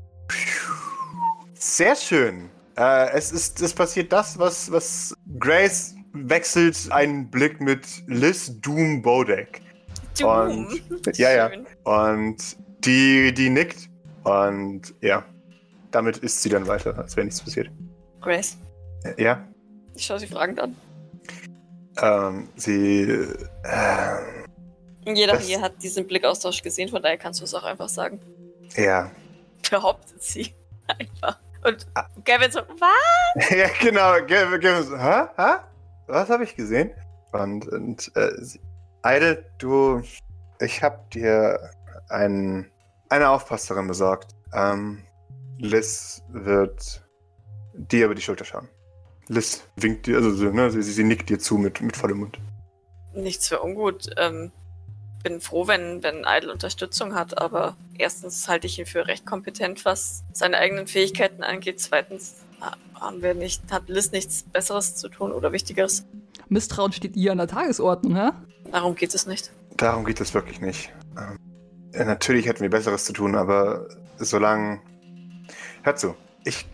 [1.55, 2.51] Sehr schön.
[2.77, 9.03] Äh, es ist, es passiert das, was, was Grace wechselt einen Blick mit Liz Doom
[9.03, 9.61] Bodek.
[10.19, 10.67] Doom.
[10.67, 11.51] Und, ja, ja.
[11.85, 12.37] Und
[12.85, 13.89] die, die nickt.
[14.25, 15.25] Und ja,
[15.91, 17.71] damit ist sie dann weiter, als wäre nichts passiert.
[18.21, 18.57] Grace,
[19.05, 19.47] Äh, Ja,
[19.95, 20.77] ich schaue sie fragend an.
[22.03, 23.03] ähm, sie.
[23.65, 24.17] Äh,
[25.07, 28.21] Jeder Das- hier hat diesen Blickaustausch gesehen, von daher kannst du es auch einfach sagen.
[28.77, 29.11] ja.
[29.71, 30.55] Behauptet sie
[30.87, 31.39] einfach.
[31.65, 32.07] Und Ah.
[32.25, 33.51] Gavin so, was?
[33.51, 34.15] ja, genau.
[34.27, 35.25] Gavin, Gavin so, hä?
[35.37, 35.57] Hä?
[36.07, 36.91] Was habe ich gesehen?
[37.33, 38.61] Und, und äh, sie-
[39.03, 40.03] Eide, du,
[40.61, 41.71] ich habe dir
[42.09, 42.71] ein,
[43.09, 44.35] eine Aufpasserin besorgt.
[44.53, 45.05] Ähm,
[45.59, 47.03] Liz wird
[47.75, 48.69] dir über die Schulter schauen.
[49.29, 52.39] Liz winkt dir, also so, ne, sie, sie nickt dir zu mit, mit vollem Mund.
[53.15, 54.11] Nichts für ungut.
[54.17, 54.53] Ähm,
[55.23, 59.85] bin froh, wenn, wenn Idle Unterstützung hat, aber erstens halte ich ihn für recht kompetent,
[59.85, 61.81] was seine eigenen Fähigkeiten angeht.
[61.81, 66.05] Zweitens ha- haben wir nicht, hat Liz nichts Besseres zu tun oder Wichtigeres.
[66.49, 68.31] Misstrauen steht ihr an der Tagesordnung, hä?
[68.73, 69.51] Darum geht es nicht.
[69.77, 70.93] Darum geht es wirklich nicht.
[71.17, 71.37] Ähm,
[71.95, 74.81] ja, natürlich hätten wir Besseres zu tun, aber solange.
[75.83, 76.15] Hör zu.
[76.45, 76.67] Ich.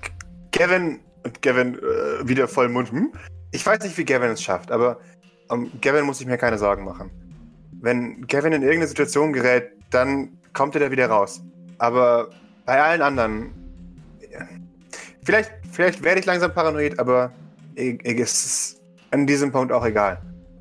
[0.52, 1.00] Gavin.
[1.24, 2.90] Und Gavin äh, wieder voll Mund.
[2.92, 3.12] Hm?
[3.50, 4.98] Ich weiß nicht, wie Gavin es schafft, aber
[5.48, 7.10] um Gavin muss ich mir keine Sorgen machen.
[7.86, 11.40] Wenn Gavin in irgendeine Situation gerät, dann kommt er da wieder raus.
[11.78, 12.30] Aber
[12.64, 13.52] bei allen anderen.
[15.22, 17.30] Vielleicht, vielleicht werde ich langsam paranoid, aber
[17.76, 18.80] ich, ich, es ist,
[19.12, 20.20] an diesem Punkt auch egal.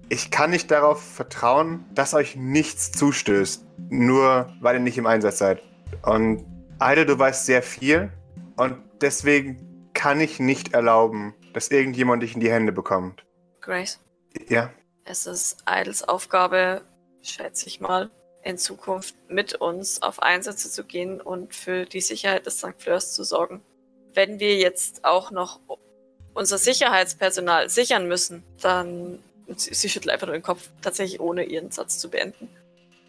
[0.10, 5.40] Ich kann nicht darauf vertrauen, dass euch nichts zustößt, nur weil ihr nicht im Einsatz
[5.40, 5.64] seid.
[6.04, 6.46] Und
[6.78, 8.12] Eide, du weißt sehr viel
[8.56, 13.26] und deswegen kann ich nicht erlauben, dass irgendjemand dich in die Hände bekommt.
[13.62, 14.00] Grace,
[14.48, 14.70] Ja,
[15.06, 16.84] es ist Idles Aufgabe,
[17.26, 18.10] schätze ich mal,
[18.44, 22.76] in Zukunft mit uns auf Einsätze zu gehen und für die Sicherheit des St.
[22.78, 23.62] Fleurs zu sorgen.
[24.14, 25.60] Wenn wir jetzt auch noch
[26.34, 29.20] unser Sicherheitspersonal sichern müssen, dann
[29.56, 32.50] sie, sie schüttelt einfach nur den Kopf, tatsächlich ohne ihren Satz zu beenden.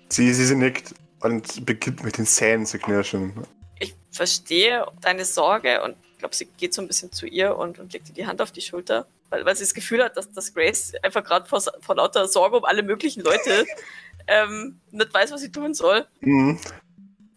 [0.09, 3.47] sie, sie nickt und beginnt mit den Zähnen zu knirschen.
[3.79, 7.79] Ich verstehe deine Sorge und ich glaube, sie geht so ein bisschen zu ihr und,
[7.79, 10.33] und legt ihr die Hand auf die Schulter, weil, weil sie das Gefühl hat, dass,
[10.33, 13.67] dass Grace einfach gerade vor, vor lauter Sorge um alle möglichen Leute
[14.27, 16.07] ähm, nicht weiß, was sie tun soll.
[16.21, 16.59] Mhm.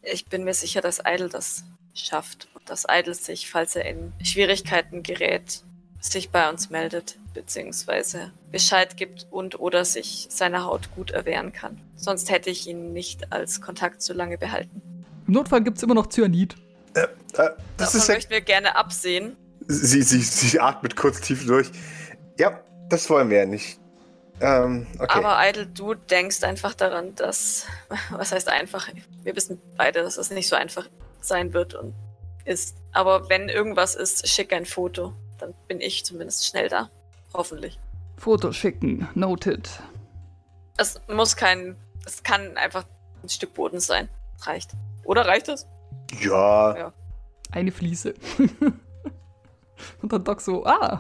[0.02, 4.14] Ich bin mir sicher, dass Idle das schafft und dass Idle sich, falls er in
[4.24, 5.64] Schwierigkeiten gerät,
[6.00, 11.82] sich bei uns meldet, beziehungsweise Bescheid gibt und oder sich seiner Haut gut erwehren kann.
[11.96, 14.82] Sonst hätte ich ihn nicht als Kontakt so lange behalten.
[15.28, 16.56] Im Notfall gibt es immer noch Cyanid.
[16.94, 19.36] Äh, das Davon ist ja, möchten wir gerne absehen.
[19.70, 21.72] Sie, sie, sie atmet kurz tief durch.
[22.38, 23.80] Ja, das wollen wir ja nicht.
[24.42, 25.20] Ähm, okay.
[25.20, 27.66] Aber Idle, du denkst einfach daran, dass,
[28.10, 28.90] was heißt einfach?
[29.24, 30.90] Wir wissen beide, dass es nicht so einfach
[31.22, 31.94] sein wird und
[32.46, 32.78] ist.
[32.94, 35.14] Aber wenn irgendwas ist, schick ein Foto.
[35.38, 36.90] Dann bin ich zumindest schnell da.
[37.34, 37.80] Hoffentlich.
[38.18, 39.08] Foto schicken.
[39.14, 39.70] Noted.
[40.78, 42.86] Es muss kein, es kann einfach
[43.22, 44.10] ein Stück Boden sein.
[44.42, 44.72] Reicht.
[45.04, 45.68] Oder reicht das?
[46.22, 46.94] ja, Ja.
[47.52, 48.14] Eine Fliese.
[50.02, 51.00] Und dann Doc so, ah,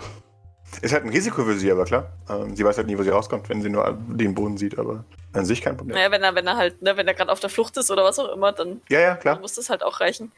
[0.81, 2.13] ist halt ein Risiko für sie, aber klar.
[2.29, 5.03] Ähm, sie weiß halt nie, wo sie rauskommt, wenn sie nur den Boden sieht, aber
[5.33, 5.95] an sich kein Problem.
[5.95, 8.03] Naja, wenn er, wenn er halt, ne, wenn er gerade auf der Flucht ist oder
[8.03, 9.39] was auch immer, dann, Ja, ja, dann klar.
[9.39, 10.31] muss das halt auch reichen.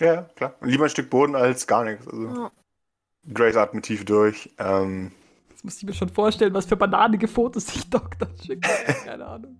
[0.00, 0.54] Ja, ja, klar.
[0.60, 2.06] Lieber ein Stück Boden als gar nichts.
[2.06, 2.50] Also, Ja.
[3.32, 4.50] Grace atmet tief durch.
[4.58, 5.12] Ähm,
[5.52, 8.66] das muss ich mir schon vorstellen, was für bananige Fotos sich Doc dann schickt.
[9.04, 9.56] Keine Ahnung.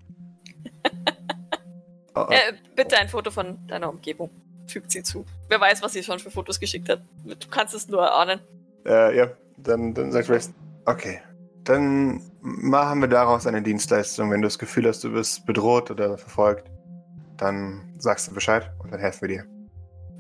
[2.14, 2.30] oh, oh.
[2.30, 4.30] Äh, bitte ein Foto von deiner Umgebung.
[4.66, 5.24] Fügt sie zu.
[5.48, 7.00] Wer weiß, was sie schon für Fotos geschickt hat.
[7.24, 8.40] Du kannst es nur erahnen.
[8.84, 10.52] Äh, ja, dann, dann sagt Grace,
[10.84, 11.20] okay,
[11.64, 14.30] dann machen wir daraus eine Dienstleistung.
[14.30, 16.70] Wenn du das Gefühl hast, du wirst bedroht oder verfolgt,
[17.36, 19.44] dann sagst du Bescheid und dann helfen wir dir.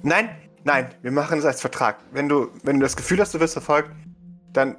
[0.02, 0.28] Nein,
[0.64, 1.98] nein, wir machen es als Vertrag.
[2.12, 3.90] Wenn du, wenn du das Gefühl hast, du wirst verfolgt,
[4.52, 4.76] dann,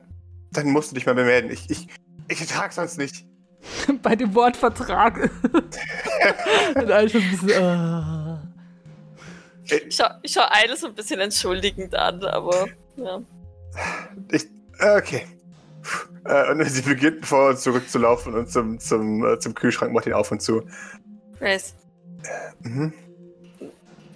[0.52, 1.52] dann musst du dich mal bemelden.
[1.52, 1.88] Ich, ich,
[2.28, 3.26] ich ertrag sonst nicht.
[4.02, 5.30] Bei dem Wort Vertrag.
[6.76, 8.17] Und alle schon ein bisschen, ah.
[9.70, 13.22] Ich schau, ich schau Eile so ein bisschen entschuldigend an, aber ja.
[14.32, 14.46] Ich,
[14.80, 15.28] äh, okay.
[16.26, 19.94] Äh, und sie beginnt vor und zurück zu laufen und zum, zum, äh, zum Kühlschrank
[19.94, 20.64] macht ihn auf und zu.
[21.40, 21.76] Grace,
[22.64, 22.94] Mhm.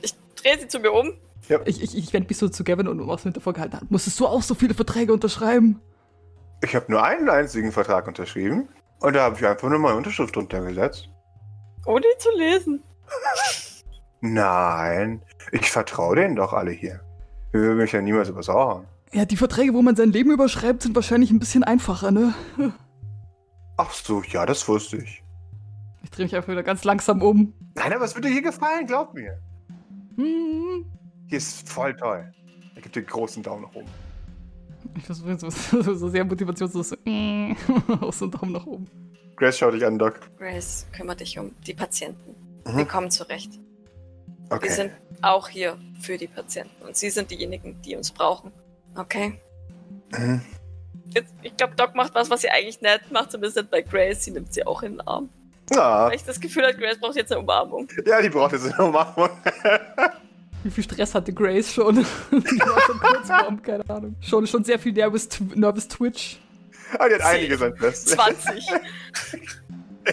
[0.02, 1.14] ich drehe sie zu mir um.
[1.66, 3.92] Ich, ich, ich wende mich so zu Gavin und was mit davor gehalten hat.
[3.92, 5.82] Musstest du auch so viele Verträge unterschreiben?
[6.64, 10.36] Ich habe nur einen einzigen Vertrag unterschrieben und da habe ich einfach nur meine Unterschrift
[10.36, 11.10] drunter gesetzt.
[11.86, 12.84] Ohne ihn zu lesen.
[14.22, 17.02] Nein, ich vertraue denen doch alle hier.
[17.52, 18.88] Wir würden mich ja niemals übers Ohr hauen.
[19.14, 22.34] Ja, die Verträge, wo man sein Leben überschreibt, sind wahrscheinlich ein bisschen einfacher, ne?
[23.78, 25.24] Ach so, ja, das wusste ich.
[26.04, 27.54] Ich drehe mich einfach wieder ganz langsam um.
[27.76, 29.38] Nein, aber es wird dir hier gefallen, glaub mir.
[30.16, 30.86] Hm.
[31.28, 32.32] Hier ist voll toll.
[32.76, 33.90] Er gibt dir einen großen Daumen nach oben.
[34.98, 35.50] Ich versuche so,
[35.82, 37.56] so, so sehr motivationslos so, äh,
[38.02, 38.88] auch so einen Daumen nach oben.
[39.36, 40.20] Grace, schau dich an, Doc.
[40.38, 42.36] Grace, kümmere dich um die Patienten.
[42.66, 42.78] Mhm.
[42.78, 43.60] Wir kommen zurecht.
[44.52, 44.64] Okay.
[44.68, 48.52] Wir sind auch hier für die Patienten und sie sind diejenigen, die uns brauchen.
[48.96, 49.40] Okay?
[50.18, 50.42] Mhm.
[51.14, 54.24] Jetzt, ich glaube, Doc macht was, was sie eigentlich nett macht, zumindest nicht bei Grace.
[54.24, 55.30] Sie nimmt sie auch in den Arm.
[55.74, 56.08] Ja.
[56.08, 57.88] Weil ich das Gefühl habe, Grace braucht jetzt eine Umarmung.
[58.06, 59.30] ja, die braucht jetzt eine Umarmung.
[60.64, 61.96] Wie viel Stress hatte Grace schon?
[62.32, 64.16] Die war schon kurz vorm, keine Ahnung.
[64.22, 66.40] Schon, schon sehr viel Nervous, Tw- Nervous Twitch.
[67.00, 68.10] Ah, die hat einiges an Fest.
[68.10, 68.66] 20.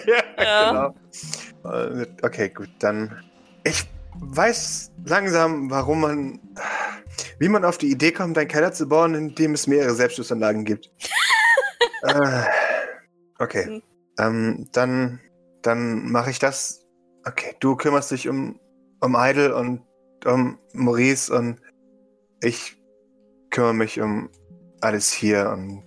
[0.07, 0.93] ja, Ja.
[1.63, 1.75] genau.
[2.03, 3.23] Äh, Okay, gut, dann.
[3.65, 3.85] Ich
[4.21, 6.41] weiß langsam, warum man.
[7.41, 10.65] Wie man auf die Idee kommt, einen Keller zu bauen, in dem es mehrere Selbstschussanlagen
[10.65, 10.91] gibt.
[12.03, 12.45] äh,
[13.39, 13.65] okay.
[13.65, 13.83] Hm.
[14.19, 15.21] Ähm, dann.
[15.63, 16.87] Dann mache ich das.
[17.27, 18.61] Okay, du kümmerst dich um,
[19.01, 19.83] um Idle und
[20.25, 21.61] um Maurice und
[22.41, 22.81] ich
[23.51, 24.31] kümmere mich um
[24.81, 25.85] alles hier und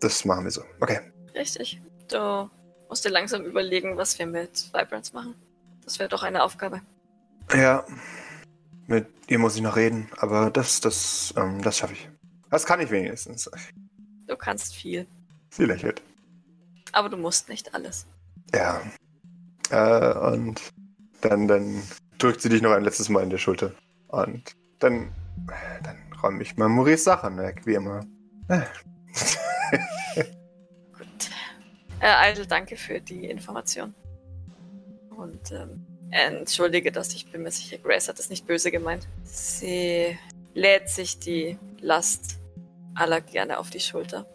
[0.00, 0.62] das machen wir so.
[0.80, 1.00] Okay.
[1.34, 1.80] Richtig.
[2.08, 2.50] Du
[2.88, 5.34] musst dir langsam überlegen, was wir mit Vibrance machen.
[5.84, 6.80] Das wäre doch eine Aufgabe.
[7.52, 7.84] Ja,
[8.86, 12.08] mit ihr muss ich noch reden, aber das, das, ähm, das schaffe ich.
[12.50, 13.50] Das kann ich wenigstens.
[14.26, 15.06] Du kannst viel.
[15.50, 16.02] Sie lächelt.
[16.92, 18.06] Aber du musst nicht alles.
[18.54, 18.80] Ja.
[19.70, 20.60] Äh, und
[21.22, 21.82] dann, dann
[22.18, 23.72] drückt sie dich noch ein letztes Mal in die Schulter.
[24.08, 25.10] Und dann,
[25.82, 28.04] dann räume ich mal Maurice Sachen weg, wie immer.
[28.48, 28.62] Äh,
[32.32, 33.94] Idle, danke für die Information.
[35.22, 39.06] Und ähm, entschuldige, dass ich bin mir sicher, Grace hat es nicht böse gemeint.
[39.22, 40.18] Sie
[40.52, 42.38] lädt sich die Last
[42.94, 44.26] aller gerne auf die Schulter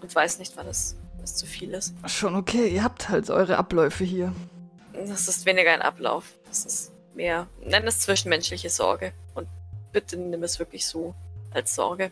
[0.00, 1.94] und weiß nicht, wann es, es zu viel ist.
[2.06, 4.32] Schon okay, ihr habt halt eure Abläufe hier.
[4.94, 6.32] Das ist weniger ein Ablauf.
[6.48, 9.12] Das ist mehr, nenn es zwischenmenschliche Sorge.
[9.34, 9.48] Und
[9.92, 11.14] bitte nimm es wirklich so
[11.50, 12.10] als Sorge.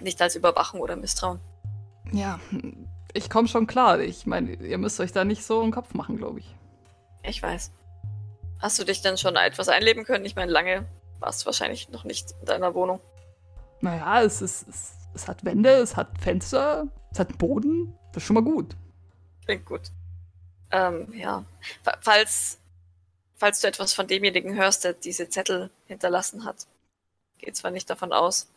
[0.00, 1.38] Nicht als Überwachung oder Misstrauen.
[2.12, 2.40] Ja,
[3.12, 4.00] ich komme schon klar.
[4.00, 6.54] Ich meine, ihr müsst euch da nicht so einen Kopf machen, glaube ich.
[7.26, 7.72] Ich weiß.
[8.60, 10.24] Hast du dich denn schon etwas einleben können?
[10.24, 10.86] Ich meine, lange
[11.18, 13.00] warst du wahrscheinlich noch nicht in deiner Wohnung.
[13.80, 17.94] Naja, es, ist, es, es hat Wände, es hat Fenster, es hat Boden.
[18.12, 18.76] Das ist schon mal gut.
[19.44, 19.82] Klingt gut.
[20.70, 21.44] Ähm, ja.
[21.82, 22.58] Fa- Falls,
[23.36, 26.66] falls du etwas von demjenigen hörst, der diese Zettel hinterlassen hat,
[27.38, 28.48] geht zwar nicht davon aus,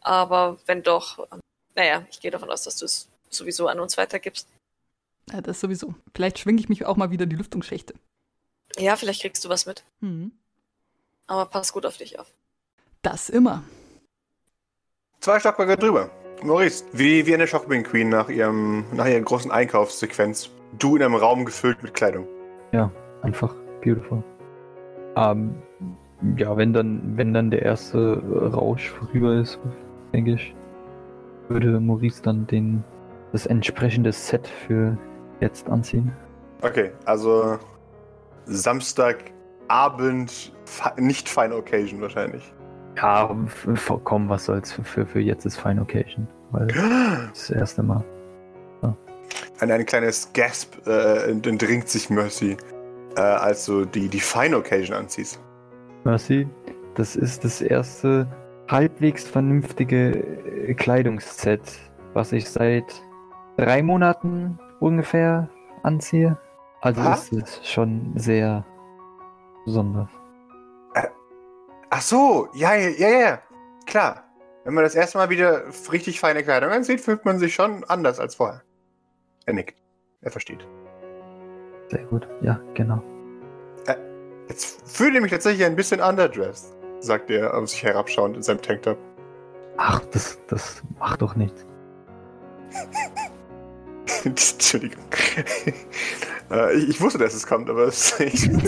[0.00, 1.40] aber wenn doch, ähm,
[1.74, 4.48] naja, ich gehe davon aus, dass du es sowieso an uns weitergibst.
[5.32, 5.94] Ja, das sowieso.
[6.14, 7.94] Vielleicht schwinge ich mich auch mal wieder in die Lüftungsschächte.
[8.78, 10.32] Ja, vielleicht kriegst du was mit, Hm.
[11.26, 12.32] aber pass gut auf dich auf.
[13.02, 13.62] Das immer.
[15.20, 16.10] Zwei Stockwerke drüber.
[16.42, 20.50] Maurice, wie, wie eine Shopping Queen nach, ihrem, nach ihrer großen Einkaufssequenz.
[20.78, 22.26] Du in einem Raum gefüllt mit Kleidung.
[23.22, 24.22] Einfach beautiful.
[25.16, 25.60] Ähm,
[26.36, 28.22] ja, wenn dann, wenn dann der erste
[28.54, 29.58] Rausch vorüber ist,
[30.12, 30.54] denke ich,
[31.48, 32.84] würde Maurice dann den,
[33.32, 34.96] das entsprechende Set für
[35.40, 36.12] jetzt anziehen.
[36.62, 37.58] Okay, also
[38.48, 40.52] Samstagabend,
[40.96, 42.52] nicht Fine Occasion wahrscheinlich.
[42.96, 43.34] Ja,
[44.04, 44.72] komm, was soll's.
[44.72, 46.26] Für, für, jetzt ist Fine Occasion.
[46.50, 46.66] Weil
[47.32, 48.04] das erste Mal.
[49.60, 52.56] Ein, ein kleines Gasp äh, entringt sich Mercy,
[53.16, 55.40] äh, als du die, die Fine Occasion anziehst.
[56.04, 56.46] Mercy,
[56.94, 58.28] das ist das erste
[58.68, 60.12] halbwegs vernünftige
[60.68, 61.60] äh, Kleidungsset,
[62.14, 62.84] was ich seit
[63.56, 65.48] drei Monaten ungefähr
[65.82, 66.38] anziehe.
[66.80, 67.14] Also Ha?
[67.14, 68.64] ist es schon sehr
[69.64, 70.10] besonders.
[71.90, 73.42] Ach so, ja, ja, ja, ja,
[73.86, 74.24] klar.
[74.64, 78.20] Wenn man das erste Mal wieder richtig feine Kleidung ansieht, fühlt man sich schon anders
[78.20, 78.62] als vorher.
[79.46, 79.74] Er nickt.
[80.20, 80.66] Er versteht.
[81.88, 82.28] Sehr gut.
[82.42, 83.02] Ja, genau.
[84.48, 88.60] Jetzt fühle ich mich tatsächlich ein bisschen underdressed, sagt er auf sich herabschauend in seinem
[88.60, 88.98] Tanktop.
[89.78, 91.66] Ach, das, das macht doch nichts.
[94.24, 95.04] Entschuldigung.
[96.50, 98.50] Äh, ich, ich wusste, dass es kommt, aber es ich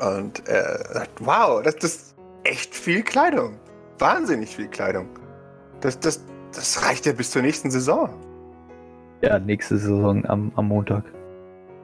[0.00, 3.54] Und er sagt, wow, das, das ist echt viel Kleidung.
[3.98, 5.08] Wahnsinnig viel Kleidung.
[5.80, 8.10] Das, das, das reicht ja bis zur nächsten Saison.
[9.22, 11.04] Ja, nächste Saison am, am Montag.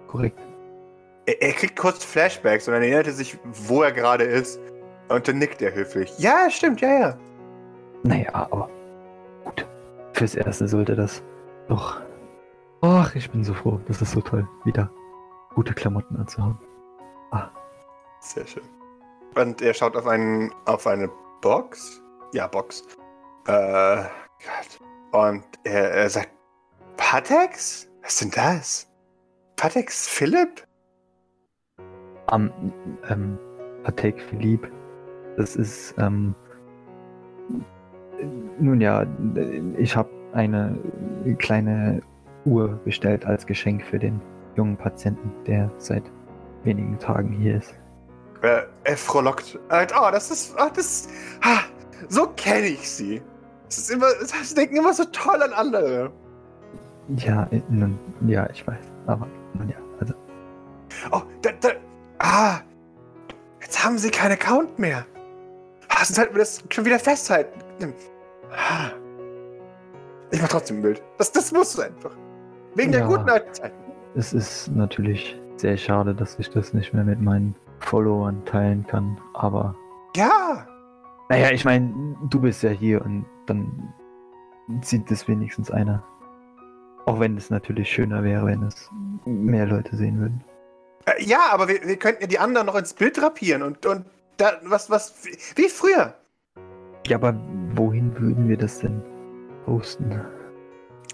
[0.08, 0.38] Korrekt.
[1.26, 4.60] Er, er kriegt kurz Flashbacks und dann erinnert er sich, wo er gerade ist.
[5.08, 6.12] Und dann nickt er höflich.
[6.18, 7.18] Ja, stimmt, ja, ja.
[8.02, 8.68] Naja, aber
[9.44, 9.66] gut.
[10.12, 11.22] Fürs Erste sollte das
[11.68, 12.00] doch.
[12.82, 13.80] Ach, ich bin so froh.
[13.86, 14.90] Das ist so toll, wieder
[15.54, 16.58] gute Klamotten anzuhaben.
[18.20, 18.62] Sehr schön.
[19.34, 22.02] Und er schaut auf, einen, auf eine Box.
[22.32, 22.84] Ja, Box.
[23.46, 24.78] Äh, Gott.
[25.12, 26.30] Und er, er sagt,
[26.96, 27.88] Patex?
[28.02, 28.88] Was sind das?
[29.56, 30.64] Patex Philipp?
[32.26, 32.52] Am,
[33.08, 33.38] ähm,
[33.82, 34.70] Patek Philippe.
[35.36, 36.34] Das ist, ähm,
[38.58, 39.06] nun ja,
[39.78, 40.78] ich habe eine
[41.38, 42.02] kleine
[42.44, 44.20] Uhr bestellt als Geschenk für den
[44.56, 46.04] jungen Patienten, der seit
[46.64, 47.74] wenigen Tagen hier ist.
[48.42, 49.58] Äh, er frohlockt.
[49.68, 51.08] Sagt, oh, das ist, oh, das,
[51.44, 51.60] ha,
[52.08, 53.22] so kenne ich sie.
[53.66, 54.08] Das ist immer,
[54.42, 56.10] sie denken immer so toll an andere.
[57.16, 60.14] Ja, äh, nun, ja, ich weiß, aber nun ja, also,
[61.12, 61.68] Oh, da, da,
[62.18, 62.60] ah,
[63.60, 65.06] jetzt haben sie keinen Account mehr.
[65.88, 67.60] Ah, sonst halten wir das schon wieder festhalten.
[68.50, 68.90] Ah.
[70.30, 71.02] Ich mach trotzdem ein Bild.
[71.18, 72.16] Das, das muss einfach.
[72.74, 73.06] Wegen der Ja.
[73.06, 73.76] guten alten Zeiten.
[74.14, 79.18] es ist natürlich sehr schade, dass ich das nicht mehr mit meinen Followern teilen kann,
[79.34, 79.74] aber
[80.16, 80.66] Ja,
[81.28, 83.92] naja, ich meine, du bist ja hier und dann
[84.82, 86.02] sieht es wenigstens einer.
[87.06, 88.90] Auch wenn es natürlich schöner wäre, wenn es
[89.24, 90.42] mehr Leute sehen würden.
[91.06, 94.04] Äh, ja, aber wir, wir könnten ja die anderen noch ins Bild drapieren und, und
[94.38, 95.24] da, was, was,
[95.56, 96.14] wie früher.
[97.06, 97.34] Ja, aber
[97.74, 99.00] wohin würden wir das denn
[99.64, 100.20] posten?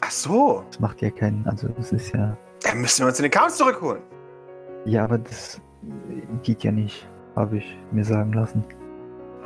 [0.06, 3.26] Ach so, Das macht ja keinen, also das ist ja, dann müssen wir uns den
[3.26, 4.02] Account zurückholen.
[4.84, 5.60] ja, aber das
[6.42, 8.64] geht ja nicht, habe ich mir sagen lassen.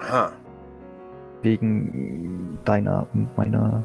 [0.00, 0.32] Aha.
[1.42, 3.84] Wegen deiner und meiner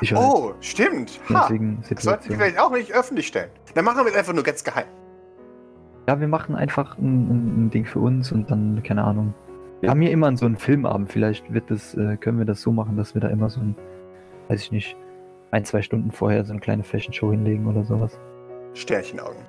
[0.00, 0.24] Sicherheit.
[0.24, 1.20] Oh, stimmt.
[1.30, 1.42] Ha.
[1.44, 3.50] Deswegen Das sollten wir vielleicht auch nicht öffentlich stellen.
[3.74, 4.86] Dann machen wir es einfach nur ganz geheim.
[6.08, 9.32] Ja, wir machen einfach ein, ein, ein Ding für uns und dann, keine Ahnung.
[9.80, 11.10] Wir haben hier immer so einen Filmabend.
[11.10, 13.76] Vielleicht wird das, äh, können wir das so machen, dass wir da immer so ein,
[14.48, 14.96] weiß ich nicht,
[15.52, 18.18] ein, zwei Stunden vorher so eine kleine Fashion Show hinlegen oder sowas.
[18.74, 19.44] Sternchenaugen.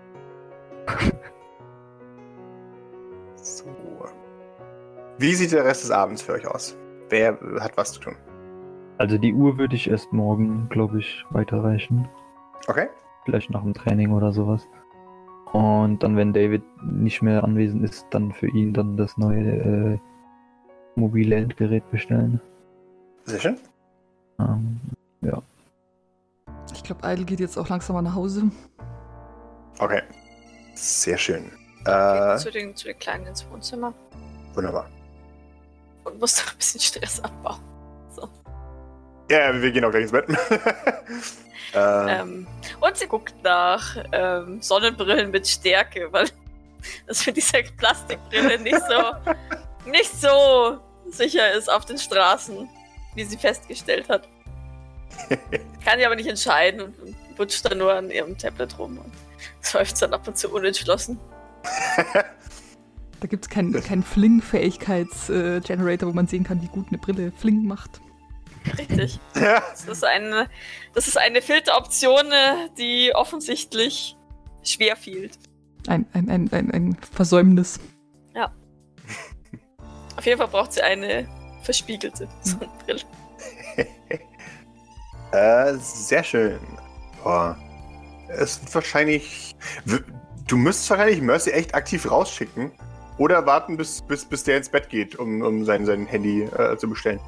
[3.36, 3.66] so.
[5.18, 6.78] Wie sieht der Rest des Abends für euch aus?
[7.10, 8.16] Wer hat was zu tun?
[8.98, 12.08] Also die Uhr würde ich erst morgen, glaube ich, weiterreichen.
[12.68, 12.88] Okay.
[13.26, 14.68] Vielleicht nach dem Training oder sowas.
[15.54, 20.00] Und dann, wenn David nicht mehr anwesend ist, dann für ihn dann das neue äh,
[20.96, 22.42] mobile Endgerät bestellen.
[23.26, 23.58] Sehr schön.
[24.40, 24.80] Ähm,
[26.74, 28.44] Ich glaube, Idle geht jetzt auch langsam mal nach Hause.
[29.80, 30.02] Okay.
[30.76, 31.52] Sehr schön.
[31.86, 33.94] Äh, zu, den, zu den Kleinen ins Wohnzimmer
[34.54, 34.90] wunderbar.
[36.06, 37.60] und muss da ein bisschen Stress abbauen.
[39.30, 40.26] Ja, wir gehen auch gleich ins Bett.
[41.74, 42.46] äh, Ähm,
[42.82, 46.28] und sie guckt nach ähm, Sonnenbrillen mit Stärke, weil
[47.08, 49.34] das mit dieser Plastikbrille nicht so,
[49.90, 50.78] nicht so
[51.10, 52.70] sicher ist auf den Straßen,
[53.16, 54.28] wie sie festgestellt hat.
[55.84, 56.96] Kann sie aber nicht entscheiden und
[57.40, 59.12] rutscht dann nur an ihrem Tablet rum und
[59.74, 61.20] läuft dann ab und zu unentschlossen.
[63.20, 67.66] Da gibt es keinen kein Fling-Fähigkeits-Generator, wo man sehen kann, wie gut eine Brille Fling
[67.66, 68.02] macht.
[68.78, 69.20] Richtig.
[69.36, 69.62] ja.
[69.72, 70.50] Das ist eine,
[70.94, 74.16] das ist eine Filteroption, äh, die offensichtlich
[74.64, 75.30] schwer fiel.
[75.88, 77.80] Ein, ein, ein, ein, ein Versäumnis.
[80.16, 81.28] Auf jeden Fall braucht sie eine
[81.64, 83.02] verspiegelte Sonnenbrille.
[85.34, 86.60] Äh, sehr schön.
[87.24, 87.58] Boah.
[88.30, 89.56] Es wird wahrscheinlich.
[90.48, 92.72] Du müsstest wahrscheinlich Mercy echt aktiv rausschicken.
[93.18, 96.76] Oder warten, bis, bis, bis der ins Bett geht, um, um sein, sein Handy äh,
[96.78, 97.20] zu bestellen.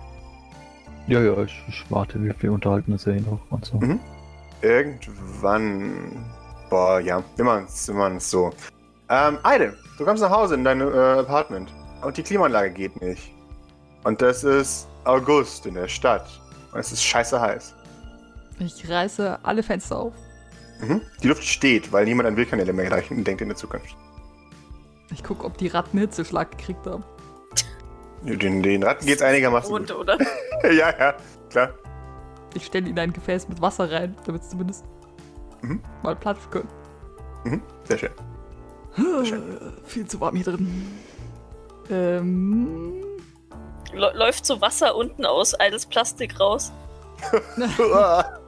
[1.08, 3.78] ja, ja, ich, ich warte, wir, wir unterhalten uns ja eh noch und so.
[3.78, 4.00] Mhm.
[4.62, 6.26] Irgendwann.
[6.70, 7.24] Boah, ja.
[7.36, 8.52] Wir machen's so.
[9.10, 11.72] Ähm, Eide, du kommst nach Hause in dein äh, Apartment.
[12.02, 13.32] Und die Klimaanlage geht nicht.
[14.04, 16.28] Und das ist August in der Stadt.
[16.74, 17.76] Und es ist scheiße heiß.
[18.60, 20.14] Ich reiße alle Fenster auf.
[20.82, 21.02] Mhm.
[21.24, 23.96] Die Luft steht, weil niemand an Wildkanäle mehr reichen denkt in der Zukunft.
[25.12, 27.04] Ich gucke, ob die Ratten Hitzeschlag gekriegt haben.
[28.24, 29.98] Den, den Ratten geht's einigermaßen Und, gut.
[29.98, 30.18] oder?
[30.64, 31.16] ja, ja,
[31.50, 31.70] klar.
[32.56, 34.84] Ich stelle ihnen ein Gefäß mit Wasser rein, damit sie zumindest
[35.62, 35.82] Mhm.
[36.04, 36.70] mal platschen können.
[37.44, 37.62] Mhm.
[37.86, 38.10] Sehr schön.
[39.86, 40.88] Viel zu warm hier drin.
[41.90, 42.94] Ähm,
[43.94, 46.72] Lä- Läuft so Wasser unten aus altes Plastik raus.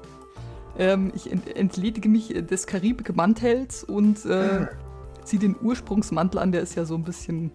[0.78, 4.68] ähm, ich ent entledige mich des Karibik-Mantels und äh,
[5.24, 6.52] ziehe den Ursprungsmantel an.
[6.52, 7.52] Der ist ja so ein bisschen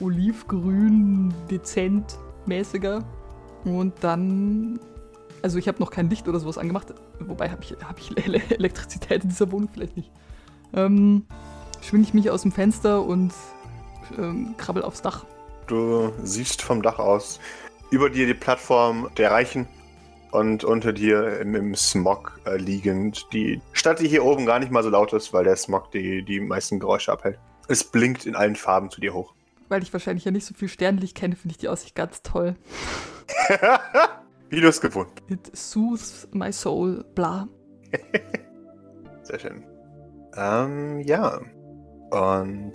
[0.00, 3.04] olivgrün, dezent mäßiger.
[3.64, 4.78] Und dann.
[5.42, 6.94] Also, ich habe noch kein Licht oder sowas angemacht.
[7.18, 9.68] Wobei, habe ich, hab ich Ele Elektrizität in dieser Wohnung?
[9.72, 10.10] Vielleicht nicht.
[10.72, 11.24] Ähm,
[11.80, 13.32] schwinge ich mich aus dem Fenster und
[14.18, 15.24] ähm, krabbel aufs Dach.
[15.66, 17.40] Du siehst vom Dach aus
[17.90, 19.66] über dir die Plattform der Reichen
[20.32, 24.70] und unter dir im, im Smog äh, liegend die Stadt, die hier oben gar nicht
[24.70, 27.38] mal so laut ist, weil der Smog die, die meisten Geräusche abhält.
[27.68, 29.34] Es blinkt in allen Farben zu dir hoch.
[29.68, 32.56] Weil ich wahrscheinlich ja nicht so viel Sternlicht kenne, finde ich die Aussicht ganz toll.
[34.50, 35.10] Wie du es gewohnt.
[35.28, 37.48] It soothes my soul, bla.
[39.22, 39.64] Sehr schön.
[40.36, 41.40] Ähm, ja.
[42.10, 42.72] Und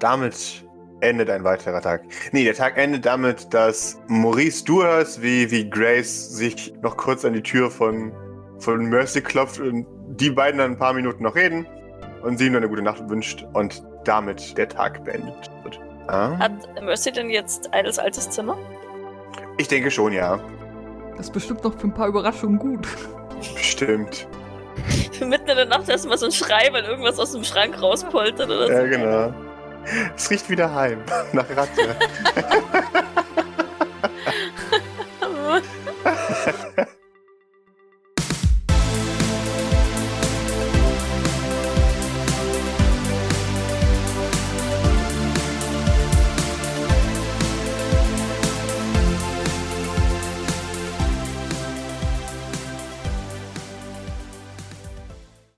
[0.00, 0.65] damit
[1.00, 2.02] endet ein weiterer Tag.
[2.32, 7.24] Nee, der Tag endet damit, dass Maurice, du hörst, wie, wie Grace sich noch kurz
[7.24, 8.12] an die Tür von,
[8.58, 9.86] von Mercy klopft und
[10.18, 11.66] die beiden dann ein paar Minuten noch reden
[12.22, 15.80] und sie ihm eine gute Nacht wünscht und damit der Tag beendet wird.
[16.08, 18.56] Ah, Hat Mercy denn jetzt Idols altes Zimmer?
[19.58, 20.38] ich denke schon, ja.
[21.16, 22.86] Das ist bestimmt noch für ein paar Überraschungen gut.
[23.54, 24.28] Bestimmt.
[25.20, 28.66] Mitten in der Nacht erstmal so ein Schrei, weil irgendwas aus dem Schrank rauspoltert oder
[28.66, 28.72] so.
[28.72, 29.34] Ja, genau.
[30.16, 31.02] Es riecht wieder heim.
[31.32, 31.96] Nach Ratte.